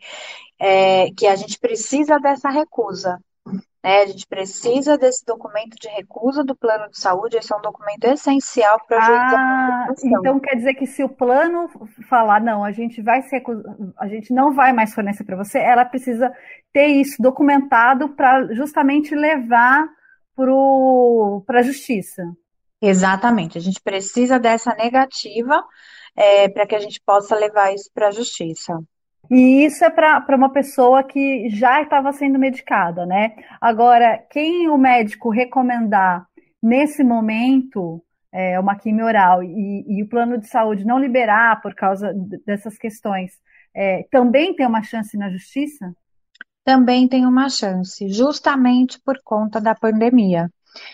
é 0.59 1.11
que 1.17 1.27
a 1.27 1.37
gente 1.37 1.59
precisa 1.59 2.19
dessa 2.19 2.49
recusa. 2.49 3.19
Né? 3.83 4.03
A 4.03 4.07
gente 4.07 4.27
precisa 4.27 4.97
desse 4.97 5.25
documento 5.27 5.75
de 5.81 5.89
recusa 5.89 6.45
do 6.45 6.55
plano 6.55 6.89
de 6.89 6.99
saúde, 6.99 7.37
esse 7.37 7.53
é 7.53 7.57
um 7.57 7.61
documento 7.61 8.05
essencial 8.05 8.81
para 8.87 8.99
a 8.99 9.87
ah, 9.89 9.95
Então 10.05 10.39
quer 10.39 10.55
dizer 10.55 10.75
que 10.75 10.87
se 10.87 11.03
o 11.03 11.09
plano 11.09 11.69
falar, 12.09 12.41
não, 12.41 12.65
a 12.65 12.71
gente 12.71 13.03
vai 13.03 13.23
se 13.23 13.43
a 13.99 14.07
gente 14.07 14.33
não 14.33 14.53
vai 14.55 14.73
mais 14.73 14.95
fornecer 14.95 15.25
para 15.25 15.37
você, 15.37 15.59
ela 15.59 15.85
precisa 15.85 16.33
ter 16.73 16.87
isso 16.87 17.21
documentado 17.21 18.11
para 18.11 18.55
justamente 18.55 19.15
levar 19.15 19.89
para 20.35 21.61
a 21.61 21.63
justiça. 21.63 22.23
Exatamente, 22.81 23.57
a 23.57 23.61
gente 23.61 23.81
precisa 23.81 24.39
dessa 24.39 24.75
negativa 24.75 25.63
é, 26.17 26.49
para 26.49 26.67
que 26.67 26.75
a 26.75 26.81
gente 26.81 27.01
possa 27.05 27.37
levar 27.37 27.73
isso 27.73 27.91
para 27.95 28.09
a 28.09 28.11
justiça. 28.11 28.83
E 29.31 29.65
isso 29.65 29.85
é 29.85 29.91
para 29.91 30.37
uma 30.37 30.53
pessoa 30.53 31.03
que 31.03 31.49
já 31.49 31.81
estava 31.81 32.13
sendo 32.13 32.39
medicada, 32.39 33.07
né? 33.07 33.35
Agora, 33.61 34.19
quem 34.31 34.69
o 34.69 34.77
médico 34.77 35.31
recomendar 35.31 36.27
nesse 36.63 37.05
momento 37.05 38.03
é, 38.33 38.59
uma 38.59 38.77
quimio 38.77 39.05
oral 39.05 39.43
e, 39.43 39.85
e, 39.87 40.03
o 40.03 40.09
plano 40.09 40.39
de 40.39 40.49
saúde 40.49 40.85
não 40.85 40.99
liberar 40.99 41.61
por 41.61 41.75
causa 41.75 42.13
dessas 42.45 42.79
questões, 42.79 43.33
é, 43.75 44.07
também 44.11 44.55
tem 44.55 44.67
uma 44.67 44.83
chance 44.83 45.17
na 45.17 45.31
justiça? 45.31 45.95
Também 46.65 47.09
tem 47.09 47.27
uma 47.27 47.49
chance, 47.49 48.09
justamente 48.09 49.01
por 49.01 49.21
conta 49.25 49.61
da 49.61 49.75
pandemia. 49.75 50.51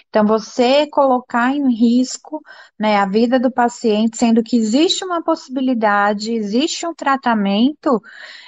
Então, 0.08 0.26
você 0.26 0.87
colocar 0.88 1.54
em 1.54 1.72
risco 1.72 2.40
né, 2.78 2.96
a 2.96 3.06
vida 3.06 3.38
do 3.38 3.50
paciente, 3.50 4.16
sendo 4.16 4.42
que 4.42 4.56
existe 4.56 5.04
uma 5.04 5.22
possibilidade, 5.22 6.32
existe 6.32 6.87
um 6.87 6.94
tratamento 6.94 8.00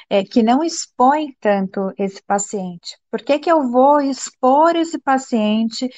é, 0.08 0.24
que 0.24 0.42
não 0.42 0.64
expõe 0.64 1.36
tanto 1.40 1.92
esse 1.98 2.22
paciente. 2.22 2.98
Por 3.10 3.22
que, 3.22 3.38
que 3.38 3.50
eu 3.50 3.70
vou 3.70 4.00
expor 4.00 4.76
esse 4.76 4.98
paciente 4.98 5.88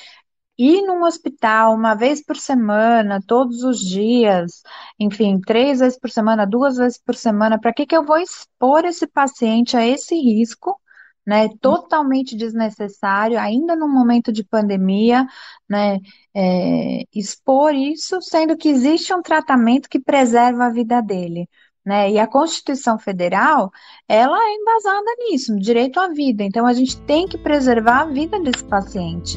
ir 0.58 0.82
num 0.82 1.02
hospital 1.04 1.74
uma 1.74 1.94
vez 1.94 2.22
por 2.24 2.36
semana, 2.36 3.20
todos 3.26 3.64
os 3.64 3.80
dias, 3.80 4.62
enfim, 4.98 5.40
três 5.40 5.80
vezes 5.80 5.98
por 5.98 6.10
semana, 6.10 6.46
duas 6.46 6.76
vezes 6.76 6.98
por 6.98 7.14
semana, 7.14 7.58
para 7.58 7.72
que, 7.72 7.86
que 7.86 7.96
eu 7.96 8.04
vou 8.04 8.18
expor 8.18 8.84
esse 8.84 9.06
paciente 9.06 9.76
a 9.76 9.86
esse 9.86 10.14
risco 10.14 10.78
né, 11.26 11.48
totalmente 11.60 12.36
desnecessário, 12.36 13.38
ainda 13.38 13.76
no 13.76 13.88
momento 13.88 14.32
de 14.32 14.44
pandemia, 14.44 15.26
né, 15.68 15.98
é, 16.34 17.04
expor 17.14 17.74
isso, 17.74 18.20
sendo 18.20 18.56
que 18.56 18.68
existe 18.68 19.14
um 19.14 19.22
tratamento 19.22 19.88
que 19.88 20.00
preserva 20.00 20.66
a 20.66 20.70
vida 20.70 21.00
dele. 21.00 21.48
Né? 21.84 22.12
E 22.12 22.18
a 22.18 22.28
Constituição 22.28 22.98
Federal, 22.98 23.70
ela 24.08 24.38
é 24.38 24.54
embasada 24.54 25.16
nisso, 25.18 25.52
no 25.52 25.60
direito 25.60 25.98
à 25.98 26.08
vida. 26.08 26.44
Então, 26.44 26.64
a 26.64 26.72
gente 26.72 27.00
tem 27.02 27.26
que 27.26 27.36
preservar 27.36 28.02
a 28.02 28.06
vida 28.06 28.38
desse 28.40 28.64
paciente. 28.64 29.36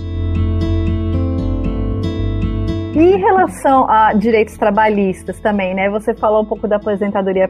E 2.96 2.98
em 2.98 3.18
relação 3.18 3.90
a 3.90 4.14
direitos 4.14 4.58
trabalhistas 4.58 5.38
também, 5.42 5.76
né? 5.76 5.90
Você 5.90 6.14
falou 6.14 6.44
um 6.44 6.46
pouco 6.46 6.66
da 6.66 6.78
aposentadoria 6.78 7.50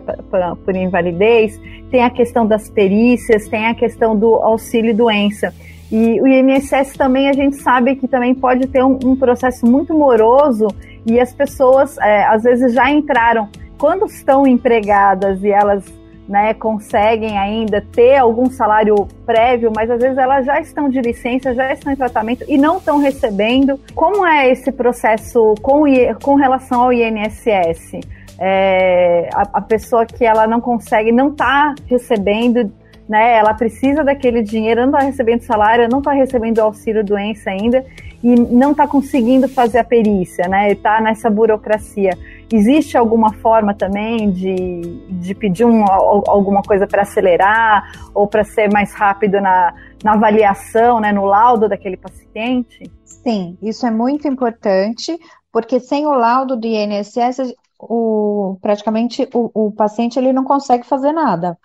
por 0.66 0.76
invalidez, 0.76 1.62
tem 1.92 2.04
a 2.04 2.10
questão 2.10 2.48
das 2.48 2.68
perícias, 2.68 3.48
tem 3.48 3.68
a 3.68 3.76
questão 3.76 4.18
do 4.18 4.34
auxílio 4.38 4.96
doença. 4.96 5.54
E 5.92 6.20
o 6.20 6.28
INSS 6.28 6.94
também 6.98 7.30
a 7.30 7.34
gente 7.34 7.58
sabe 7.58 7.96
que 7.96 8.08
também 8.08 8.34
pode 8.34 8.68
ter 8.68 8.84
um, 8.84 8.98
um 9.06 9.16
processo 9.16 9.68
muito 9.68 9.94
moroso 9.94 10.68
e 11.06 11.20
as 11.20 11.32
pessoas 11.32 11.96
é, 12.00 12.26
às 12.26 12.42
vezes 12.42 12.74
já 12.74 12.90
entraram 12.90 13.48
quando 13.78 14.08
estão 14.08 14.48
empregadas 14.48 15.44
e 15.44 15.52
elas 15.52 15.86
né, 16.28 16.54
conseguem 16.54 17.38
ainda 17.38 17.82
ter 17.82 18.18
algum 18.18 18.50
salário 18.50 18.96
prévio, 19.26 19.72
mas 19.76 19.90
às 19.90 20.02
vezes 20.02 20.18
elas 20.18 20.46
já 20.46 20.60
estão 20.60 20.90
de 20.90 21.00
licença, 21.00 21.54
já 21.54 21.72
estão 21.72 21.94
em 21.94 21.96
tratamento 21.96 22.44
e 22.48 22.58
não 22.58 22.78
estão 22.78 22.98
recebendo. 22.98 23.80
Como 23.94 24.26
é 24.26 24.50
esse 24.50 24.72
processo 24.72 25.54
com, 25.62 25.84
com 26.22 26.36
relação 26.36 26.84
ao 26.84 26.94
INSS? 26.94 28.00
É, 28.40 29.30
a, 29.34 29.60
a, 29.60 29.62
pessoa 29.62 30.06
que 30.06 30.26
ela 30.26 30.46
não 30.46 30.60
consegue, 30.60 31.12
não 31.12 31.30
está 31.30 31.74
recebendo, 31.86 32.70
né, 33.08 33.38
ela 33.38 33.54
precisa 33.54 34.04
daquele 34.04 34.42
dinheiro, 34.42 34.82
não 34.82 34.90
está 34.90 35.00
recebendo 35.00 35.42
salário, 35.42 35.88
não 35.90 36.00
está 36.00 36.12
recebendo 36.12 36.60
auxílio 36.60 37.04
doença 37.04 37.50
ainda 37.50 37.86
e 38.26 38.36
não 38.36 38.72
está 38.72 38.88
conseguindo 38.88 39.48
fazer 39.48 39.78
a 39.78 39.84
perícia, 39.84 40.48
né? 40.48 40.72
Está 40.72 41.00
nessa 41.00 41.30
burocracia. 41.30 42.10
Existe 42.52 42.98
alguma 42.98 43.32
forma 43.36 43.72
também 43.76 44.32
de, 44.32 44.82
de 45.12 45.36
pedir 45.36 45.64
um, 45.64 45.86
alguma 45.86 46.64
coisa 46.64 46.88
para 46.88 47.04
acelerar 47.04 47.84
ou 48.16 48.26
para 48.26 48.44
ser 48.44 48.74
mais 48.74 48.92
rápido 48.94 49.40
na, 49.40 49.76
na 50.04 50.14
avaliação, 50.14 51.00
né, 51.00 51.12
no 51.12 51.24
laudo 51.24 51.70
daquele 51.70 51.98
paciente? 51.98 52.92
Sim, 53.06 53.60
isso 53.62 53.86
é 53.86 53.92
muito 53.92 54.28
importante, 54.28 55.16
porque 55.52 55.80
sem 55.80 56.08
o 56.08 56.16
laudo 56.16 56.58
do 56.58 56.66
INSS, 56.66 57.54
o, 57.80 58.58
praticamente 58.60 59.30
o, 59.36 59.68
o 59.68 59.72
paciente 59.72 60.18
ele 60.18 60.34
não 60.34 60.44
consegue 60.44 60.84
fazer 60.84 61.12
nada. 61.12 61.56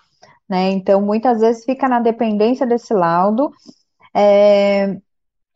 Né? 0.46 0.72
Então, 0.72 1.00
muitas 1.00 1.40
vezes 1.40 1.64
fica 1.64 1.88
na 1.88 2.00
dependência 2.00 2.66
desse 2.66 2.92
laudo. 2.92 3.50
É, 4.12 4.98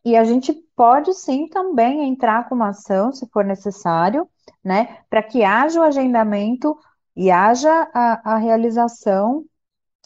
e 0.03 0.15
a 0.15 0.23
gente 0.23 0.64
pode 0.75 1.13
sim 1.13 1.47
também 1.47 2.03
entrar 2.03 2.47
com 2.47 2.55
uma 2.55 2.69
ação, 2.69 3.11
se 3.11 3.27
for 3.27 3.45
necessário, 3.45 4.27
né, 4.63 4.99
para 5.09 5.23
que 5.23 5.43
haja 5.43 5.79
o 5.79 5.83
agendamento 5.83 6.77
e 7.15 7.31
haja 7.31 7.89
a, 7.93 8.33
a 8.33 8.37
realização 8.37 9.45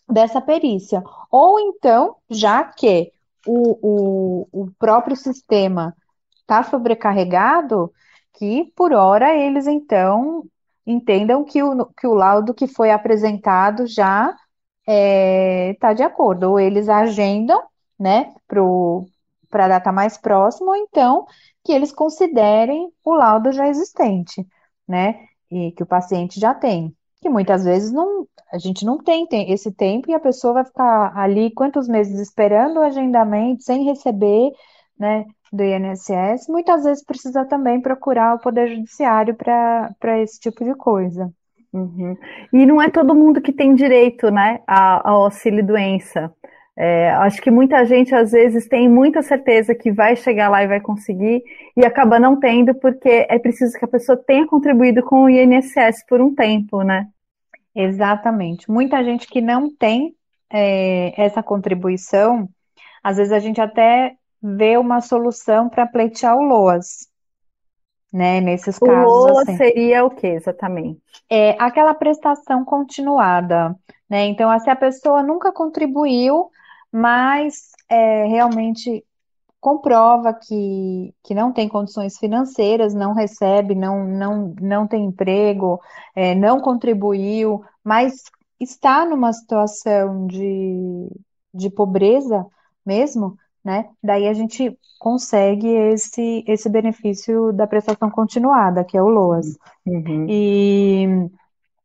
dessa 0.08 0.42
perícia. 0.42 1.04
Ou 1.32 1.60
então, 1.60 2.16
já 2.30 2.64
que 2.64 3.12
o, 3.48 3.80
o, 3.82 4.48
o 4.52 4.72
próprio 4.78 5.16
sistema 5.16 5.96
está 6.42 6.64
sobrecarregado, 6.64 7.92
que 8.34 8.72
por 8.76 8.94
hora 8.94 9.36
eles 9.36 9.68
então 9.68 10.44
entendam 10.86 11.44
que 11.44 11.62
o, 11.64 11.86
que 11.88 12.08
o 12.08 12.14
laudo 12.14 12.54
que 12.54 12.68
foi 12.68 12.92
apresentado 12.92 13.86
já 13.86 14.30
está 14.30 14.38
é, 14.88 15.74
tá 15.80 15.94
de 15.94 16.04
acordo, 16.04 16.52
ou 16.52 16.60
eles 16.60 16.90
agendam, 16.90 17.62
né, 18.00 18.34
para 18.48 18.64
a 19.52 19.68
data 19.68 19.92
mais 19.92 20.18
próxima, 20.18 20.72
ou 20.72 20.76
então 20.76 21.26
que 21.64 21.72
eles 21.74 21.92
considerem 21.92 22.92
o 23.04 23.14
laudo 23.14 23.52
já 23.52 23.68
existente, 23.68 24.46
né? 24.88 25.20
E 25.52 25.72
que 25.72 25.84
o 25.84 25.86
paciente 25.86 26.40
já 26.40 26.54
tem. 26.54 26.96
Que 27.22 27.30
muitas 27.30 27.64
vezes 27.66 27.92
não, 27.92 28.26
a 28.52 28.58
gente 28.58 28.86
não 28.86 28.98
tem, 28.98 29.28
tem 29.28 29.52
esse 29.52 29.72
tempo 29.72 30.10
e 30.10 30.14
a 30.14 30.20
pessoa 30.20 30.54
vai 30.54 30.66
ficar 30.66 31.18
ali 31.18 31.52
quantos 31.52 31.88
meses 31.88 32.20
esperando 32.20 32.78
o 32.78 32.84
agendamento 32.84 33.64
sem 33.64 33.84
receber, 33.84 34.52
né? 34.98 35.26
Do 35.52 35.64
INSS, 35.64 36.48
muitas 36.48 36.84
vezes 36.84 37.04
precisa 37.04 37.44
também 37.44 37.82
procurar 37.82 38.36
o 38.36 38.40
Poder 38.40 38.68
Judiciário 38.68 39.36
para 39.36 40.20
esse 40.22 40.40
tipo 40.40 40.64
de 40.64 40.76
coisa. 40.76 41.34
Uhum. 41.74 42.16
E 42.54 42.66
não 42.66 42.82
é 42.82 42.90
todo 42.90 43.16
mundo 43.16 43.42
que 43.42 43.52
tem 43.52 43.74
direito, 43.74 44.30
né, 44.32 44.60
ao 44.68 45.24
auxílio 45.24 45.66
doença. 45.66 46.32
É, 46.82 47.10
acho 47.10 47.42
que 47.42 47.52
muita 47.52 47.86
gente 47.86 48.16
às 48.16 48.32
vezes 48.32 48.66
tem 48.66 48.88
muita 48.88 49.22
certeza 49.22 49.76
que 49.76 49.92
vai 49.92 50.16
chegar 50.16 50.48
lá 50.48 50.64
e 50.64 50.68
vai 50.68 50.80
conseguir 50.80 51.44
e 51.76 51.86
acaba 51.86 52.18
não 52.18 52.40
tendo 52.40 52.74
porque 52.74 53.28
é 53.28 53.38
preciso 53.38 53.78
que 53.78 53.84
a 53.84 53.88
pessoa 53.88 54.16
tenha 54.16 54.48
contribuído 54.48 55.04
com 55.04 55.24
o 55.24 55.30
INSS 55.30 56.06
por 56.08 56.22
um 56.22 56.34
tempo, 56.34 56.82
né? 56.82 57.10
Exatamente. 57.76 58.72
Muita 58.72 59.04
gente 59.04 59.28
que 59.28 59.42
não 59.42 59.70
tem 59.70 60.16
é, 60.50 61.22
essa 61.22 61.44
contribuição, 61.44 62.48
às 63.04 63.18
vezes 63.18 63.34
a 63.34 63.40
gente 63.40 63.60
até 63.60 64.16
vê 64.42 64.78
uma 64.78 65.02
solução 65.02 65.68
para 65.68 65.86
pleitear 65.86 66.38
o 66.38 66.44
LOAS, 66.44 67.10
né? 68.10 68.40
Nesses 68.40 68.80
casos. 68.80 69.04
O 69.04 69.28
LOAS 69.28 69.40
assim. 69.40 69.58
seria 69.58 70.06
o 70.06 70.10
que 70.10 70.28
exatamente? 70.28 71.02
É 71.30 71.58
aquela 71.60 71.94
prestação 71.94 72.64
continuada, 72.64 73.76
né? 74.10 74.28
Então, 74.28 74.58
se 74.62 74.70
a 74.70 74.78
pessoa 74.78 75.22
nunca 75.22 75.52
contribuiu, 75.52 76.50
mas 76.92 77.72
é, 77.90 78.26
realmente 78.26 79.04
comprova 79.60 80.34
que, 80.34 81.14
que 81.24 81.34
não 81.36 81.52
tem 81.52 81.68
condições 81.68 82.18
financeiras, 82.18 82.94
não 82.94 83.14
recebe, 83.14 83.76
não, 83.76 84.06
não, 84.06 84.56
não 84.62 84.88
tem 84.88 85.06
emprego, 85.06 85.80
é, 86.16 86.34
não 86.34 86.62
contribuiu, 86.62 87.64
mas 87.84 88.24
está 88.60 89.06
numa 89.06 89.34
situação 89.34 90.28
de, 90.28 91.10
de 91.54 91.70
pobreza 91.70 92.46
mesmo, 92.86 93.38
né? 93.64 93.90
Daí 94.02 94.28
a 94.28 94.34
gente 94.34 94.78
consegue 94.98 95.68
esse, 95.68 96.44
esse 96.48 96.70
benefício 96.70 97.54
da 97.54 97.68
prestação 97.68 98.10
continuada, 98.10 98.84
que 98.84 98.98
é 98.98 99.02
o 99.02 99.08
LOAS. 99.08 99.58
Uhum. 99.86 100.26
E 100.30 101.30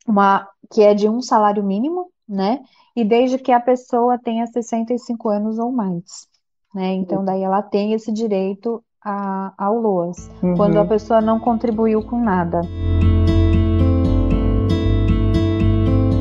uma 0.06 0.48
que 0.72 0.82
é 0.82 0.94
de 0.94 1.08
um 1.08 1.20
salário 1.20 1.62
mínimo, 1.62 2.10
né? 2.28 2.60
e 2.96 3.04
desde 3.04 3.38
que 3.38 3.50
a 3.50 3.58
pessoa 3.58 4.18
tenha 4.18 4.46
65 4.46 5.28
anos 5.28 5.58
ou 5.58 5.72
mais. 5.72 6.28
Né? 6.74 6.92
Então, 6.94 7.24
daí 7.24 7.42
ela 7.42 7.62
tem 7.62 7.92
esse 7.92 8.12
direito 8.12 8.82
a, 9.04 9.52
ao 9.58 9.78
LOAS, 9.80 10.30
uhum. 10.42 10.54
quando 10.54 10.78
a 10.78 10.84
pessoa 10.84 11.20
não 11.20 11.40
contribuiu 11.40 12.02
com 12.02 12.18
nada. 12.20 12.60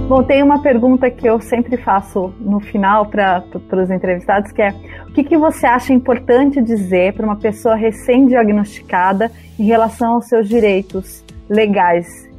Bom, 0.08 0.22
tem 0.24 0.44
uma 0.44 0.62
pergunta 0.62 1.10
que 1.10 1.28
eu 1.28 1.40
sempre 1.40 1.78
faço 1.78 2.34
no 2.40 2.60
final 2.60 3.06
para 3.06 3.44
os 3.72 3.90
entrevistados, 3.90 4.52
que 4.52 4.62
é 4.62 4.70
o 5.08 5.14
que, 5.14 5.24
que 5.24 5.38
você 5.38 5.66
acha 5.66 5.94
importante 5.94 6.62
dizer 6.62 7.14
para 7.14 7.26
uma 7.26 7.38
pessoa 7.38 7.76
recém-diagnosticada 7.76 9.32
em 9.58 9.64
relação 9.64 10.16
aos 10.16 10.26
seus 10.26 10.48
direitos 10.50 11.24
legais 11.50 12.33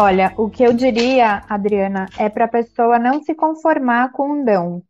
Olha, 0.00 0.32
o 0.36 0.48
que 0.48 0.62
eu 0.62 0.72
diria, 0.72 1.42
Adriana, 1.48 2.06
é 2.16 2.28
para 2.28 2.44
a 2.44 2.48
pessoa 2.48 3.00
não 3.00 3.20
se 3.20 3.34
conformar 3.34 4.12
com 4.12 4.30
um 4.30 4.44
não, 4.44 4.80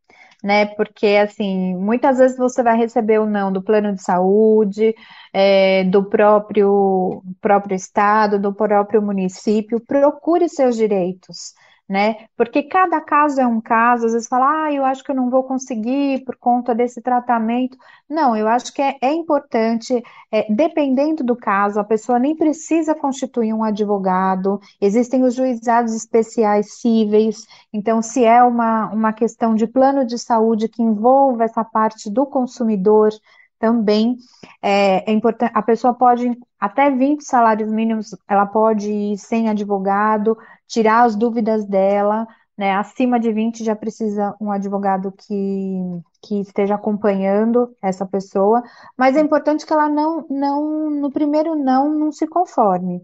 né? 0.44 0.66
Porque, 0.66 1.06
assim, 1.06 1.74
muitas 1.76 2.18
vezes 2.18 2.36
você 2.36 2.62
vai 2.62 2.76
receber 2.76 3.18
o 3.18 3.24
não 3.24 3.50
do 3.50 3.62
plano 3.62 3.94
de 3.94 4.02
saúde, 4.02 4.94
é, 5.32 5.84
do 5.84 6.04
próprio, 6.04 7.22
próprio 7.40 7.74
estado, 7.74 8.38
do 8.38 8.52
próprio 8.52 9.00
município. 9.00 9.80
Procure 9.80 10.46
seus 10.46 10.76
direitos 10.76 11.54
né? 11.88 12.27
Porque 12.37 12.62
cada 12.62 13.01
caso 13.01 13.40
é 13.40 13.46
um 13.46 13.61
caso, 13.61 14.07
às 14.07 14.12
vezes 14.12 14.29
fala, 14.29 14.64
ah, 14.66 14.72
eu 14.72 14.85
acho 14.85 15.03
que 15.03 15.11
eu 15.11 15.16
não 15.16 15.31
vou 15.31 15.42
conseguir 15.44 16.24
por 16.24 16.37
conta 16.37 16.74
desse 16.74 17.01
tratamento. 17.01 17.79
Não, 18.09 18.37
eu 18.37 18.46
acho 18.46 18.72
que 18.72 18.83
é, 18.83 18.96
é 19.01 19.12
importante, 19.12 20.03
é, 20.31 20.53
dependendo 20.53 21.24
do 21.24 21.35
caso, 21.35 21.81
a 21.81 21.85
pessoa 21.85 22.18
nem 22.18 22.37
precisa 22.37 22.94
constituir 22.94 23.53
um 23.55 23.64
advogado, 23.64 24.61
existem 24.81 25.24
os 25.24 25.35
juizados 25.35 25.94
especiais 25.94 26.74
cíveis, 26.81 27.46
então, 27.72 28.01
se 28.03 28.24
é 28.24 28.42
uma, 28.42 28.90
uma 28.92 29.12
questão 29.12 29.55
de 29.55 29.66
plano 29.66 30.05
de 30.05 30.18
saúde 30.18 30.68
que 30.68 30.83
envolva 30.83 31.44
essa 31.44 31.64
parte 31.64 32.11
do 32.11 32.27
consumidor, 32.27 33.11
também 33.58 34.16
é, 34.62 35.10
é 35.10 35.12
importante, 35.12 35.52
a 35.54 35.62
pessoa 35.62 35.94
pode, 35.94 36.30
até 36.58 36.90
20 36.90 37.22
salários 37.24 37.70
mínimos, 37.70 38.14
ela 38.28 38.46
pode 38.46 38.90
ir 38.90 39.18
sem 39.18 39.48
advogado, 39.48 40.36
tirar 40.66 41.04
as 41.04 41.16
dúvidas 41.16 41.64
dela, 41.66 42.26
né? 42.56 42.72
Acima 42.74 43.20
de 43.20 43.32
20 43.32 43.64
já 43.64 43.76
precisa 43.76 44.34
um 44.40 44.50
advogado 44.50 45.12
que, 45.12 45.80
que 46.22 46.40
esteja 46.40 46.74
acompanhando 46.74 47.74
essa 47.80 48.04
pessoa, 48.04 48.62
mas 48.96 49.16
é 49.16 49.20
importante 49.20 49.64
que 49.64 49.72
ela 49.72 49.88
não, 49.88 50.26
não, 50.28 50.90
no 50.90 51.10
primeiro 51.10 51.54
não, 51.54 51.88
não 51.88 52.12
se 52.12 52.26
conforme 52.26 53.00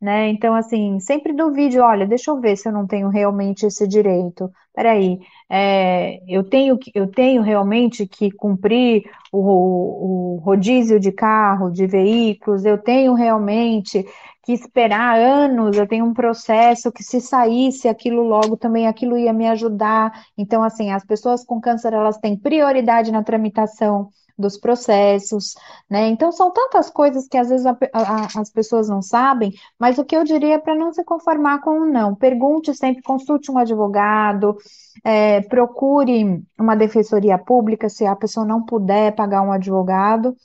né? 0.00 0.28
Então, 0.28 0.54
assim, 0.54 1.00
sempre 1.00 1.32
duvide, 1.32 1.78
olha, 1.80 2.06
deixa 2.06 2.30
eu 2.30 2.40
ver 2.40 2.56
se 2.56 2.68
eu 2.68 2.72
não 2.72 2.86
tenho 2.86 3.08
realmente 3.08 3.66
esse 3.66 3.86
direito. 3.86 4.50
Peraí, 4.74 5.18
é, 5.50 6.20
eu 6.32 6.44
tenho 6.44 6.78
eu 6.94 7.08
tenho 7.10 7.42
realmente 7.42 8.06
que 8.06 8.30
cumprir 8.30 9.02
o, 9.32 10.36
o 10.36 10.36
rodízio 10.38 11.00
de 11.00 11.10
carro, 11.10 11.70
de 11.70 11.86
veículos, 11.86 12.64
eu 12.64 12.78
tenho 12.78 13.14
realmente 13.14 14.04
que 14.44 14.52
esperar 14.52 15.18
anos, 15.18 15.76
eu 15.76 15.86
tenho 15.86 16.06
um 16.06 16.14
processo 16.14 16.90
que 16.92 17.02
se 17.02 17.20
saísse 17.20 17.88
aquilo 17.88 18.22
logo 18.22 18.56
também 18.56 18.86
aquilo 18.86 19.18
ia 19.18 19.32
me 19.32 19.46
ajudar. 19.48 20.12
Então, 20.38 20.62
assim, 20.62 20.90
as 20.90 21.04
pessoas 21.04 21.44
com 21.44 21.60
câncer, 21.60 21.92
elas 21.92 22.16
têm 22.18 22.36
prioridade 22.36 23.12
na 23.12 23.22
tramitação 23.22 24.08
dos 24.38 24.56
processos, 24.56 25.54
né? 25.90 26.08
Então 26.08 26.30
são 26.30 26.52
tantas 26.52 26.88
coisas 26.88 27.26
que 27.26 27.36
às 27.36 27.48
vezes 27.48 27.66
a, 27.66 27.76
a, 27.92 28.40
as 28.40 28.50
pessoas 28.50 28.88
não 28.88 29.02
sabem, 29.02 29.52
mas 29.78 29.98
o 29.98 30.04
que 30.04 30.16
eu 30.16 30.22
diria 30.22 30.54
é 30.54 30.58
para 30.58 30.76
não 30.76 30.92
se 30.92 31.02
conformar 31.04 31.60
com 31.60 31.80
o 31.80 31.86
não. 31.86 32.14
Pergunte 32.14 32.74
sempre, 32.74 33.02
consulte 33.02 33.50
um 33.50 33.58
advogado, 33.58 34.56
é, 35.04 35.40
procure 35.42 36.42
uma 36.58 36.76
defensoria 36.76 37.36
pública 37.36 37.88
se 37.88 38.06
a 38.06 38.14
pessoa 38.14 38.46
não 38.46 38.62
puder 38.64 39.14
pagar 39.14 39.42
um 39.42 39.52
advogado, 39.52 40.36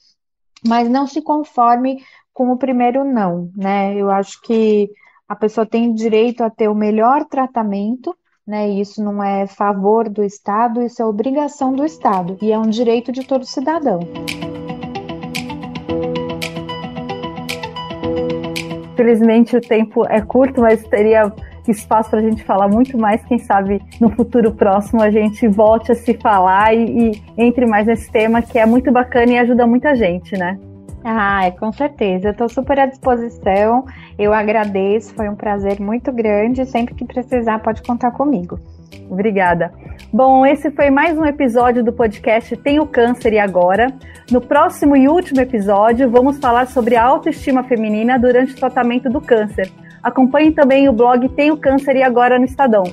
mas 0.65 0.89
não 0.89 1.05
se 1.05 1.21
conforme 1.21 2.03
com 2.33 2.51
o 2.51 2.57
primeiro 2.57 3.03
não, 3.03 3.51
né? 3.55 3.95
Eu 3.95 4.09
acho 4.09 4.41
que 4.41 4.89
a 5.27 5.35
pessoa 5.35 5.65
tem 5.65 5.93
direito 5.93 6.43
a 6.43 6.49
ter 6.49 6.67
o 6.67 6.75
melhor 6.75 7.25
tratamento 7.25 8.15
né? 8.47 8.69
Isso 8.69 9.03
não 9.03 9.23
é 9.23 9.47
favor 9.47 10.09
do 10.09 10.23
Estado, 10.23 10.81
isso 10.81 11.01
é 11.01 11.05
obrigação 11.05 11.73
do 11.73 11.85
Estado 11.85 12.37
e 12.41 12.51
é 12.51 12.59
um 12.59 12.69
direito 12.69 13.11
de 13.11 13.25
todo 13.25 13.45
cidadão. 13.45 14.01
Felizmente 18.95 19.55
o 19.57 19.61
tempo 19.61 20.05
é 20.07 20.21
curto, 20.21 20.61
mas 20.61 20.83
teria 20.83 21.31
espaço 21.67 22.09
para 22.09 22.19
a 22.19 22.21
gente 22.21 22.43
falar 22.43 22.67
muito 22.67 22.97
mais. 22.97 23.23
Quem 23.25 23.39
sabe 23.39 23.81
no 23.99 24.09
futuro 24.09 24.53
próximo 24.53 25.01
a 25.01 25.09
gente 25.09 25.47
volte 25.47 25.91
a 25.91 25.95
se 25.95 26.13
falar 26.15 26.73
e, 26.75 27.11
e 27.11 27.23
entre 27.37 27.65
mais 27.65 27.87
nesse 27.87 28.11
tema 28.11 28.41
que 28.41 28.59
é 28.59 28.65
muito 28.65 28.91
bacana 28.91 29.31
e 29.31 29.37
ajuda 29.37 29.65
muita 29.65 29.95
gente, 29.95 30.37
né? 30.37 30.59
Ah, 31.03 31.51
com 31.59 31.71
certeza. 31.71 32.29
Eu 32.29 32.31
estou 32.31 32.49
super 32.49 32.79
à 32.79 32.85
disposição. 32.85 33.85
Eu 34.17 34.33
agradeço, 34.33 35.13
foi 35.13 35.27
um 35.27 35.35
prazer 35.35 35.79
muito 35.79 36.11
grande. 36.11 36.65
Sempre 36.65 36.95
que 36.95 37.05
precisar, 37.05 37.59
pode 37.59 37.81
contar 37.83 38.11
comigo. 38.11 38.57
Obrigada. 39.09 39.73
Bom, 40.11 40.45
esse 40.45 40.71
foi 40.71 40.89
mais 40.89 41.17
um 41.17 41.25
episódio 41.25 41.83
do 41.83 41.91
podcast 41.91 42.55
Tenho 42.57 42.85
Câncer 42.85 43.33
e 43.33 43.39
Agora. 43.39 43.87
No 44.31 44.39
próximo 44.39 44.95
e 44.95 45.07
último 45.07 45.41
episódio, 45.41 46.09
vamos 46.09 46.37
falar 46.39 46.67
sobre 46.67 46.95
a 46.95 47.03
autoestima 47.03 47.63
feminina 47.63 48.17
durante 48.17 48.53
o 48.53 48.55
tratamento 48.55 49.09
do 49.09 49.19
câncer. 49.19 49.69
Acompanhe 50.01 50.51
também 50.51 50.87
o 50.87 50.93
blog 50.93 51.27
Tenho 51.29 51.57
Câncer 51.57 51.95
e 51.97 52.03
Agora 52.03 52.39
no 52.39 52.45
Estadão. 52.45 52.83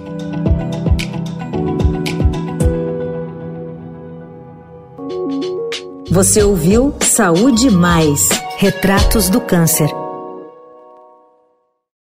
Você 6.11 6.42
ouviu 6.42 6.92
Saúde 7.03 7.70
Mais 7.70 8.29
Retratos 8.59 9.31
do 9.31 9.40
Câncer 9.40 10.00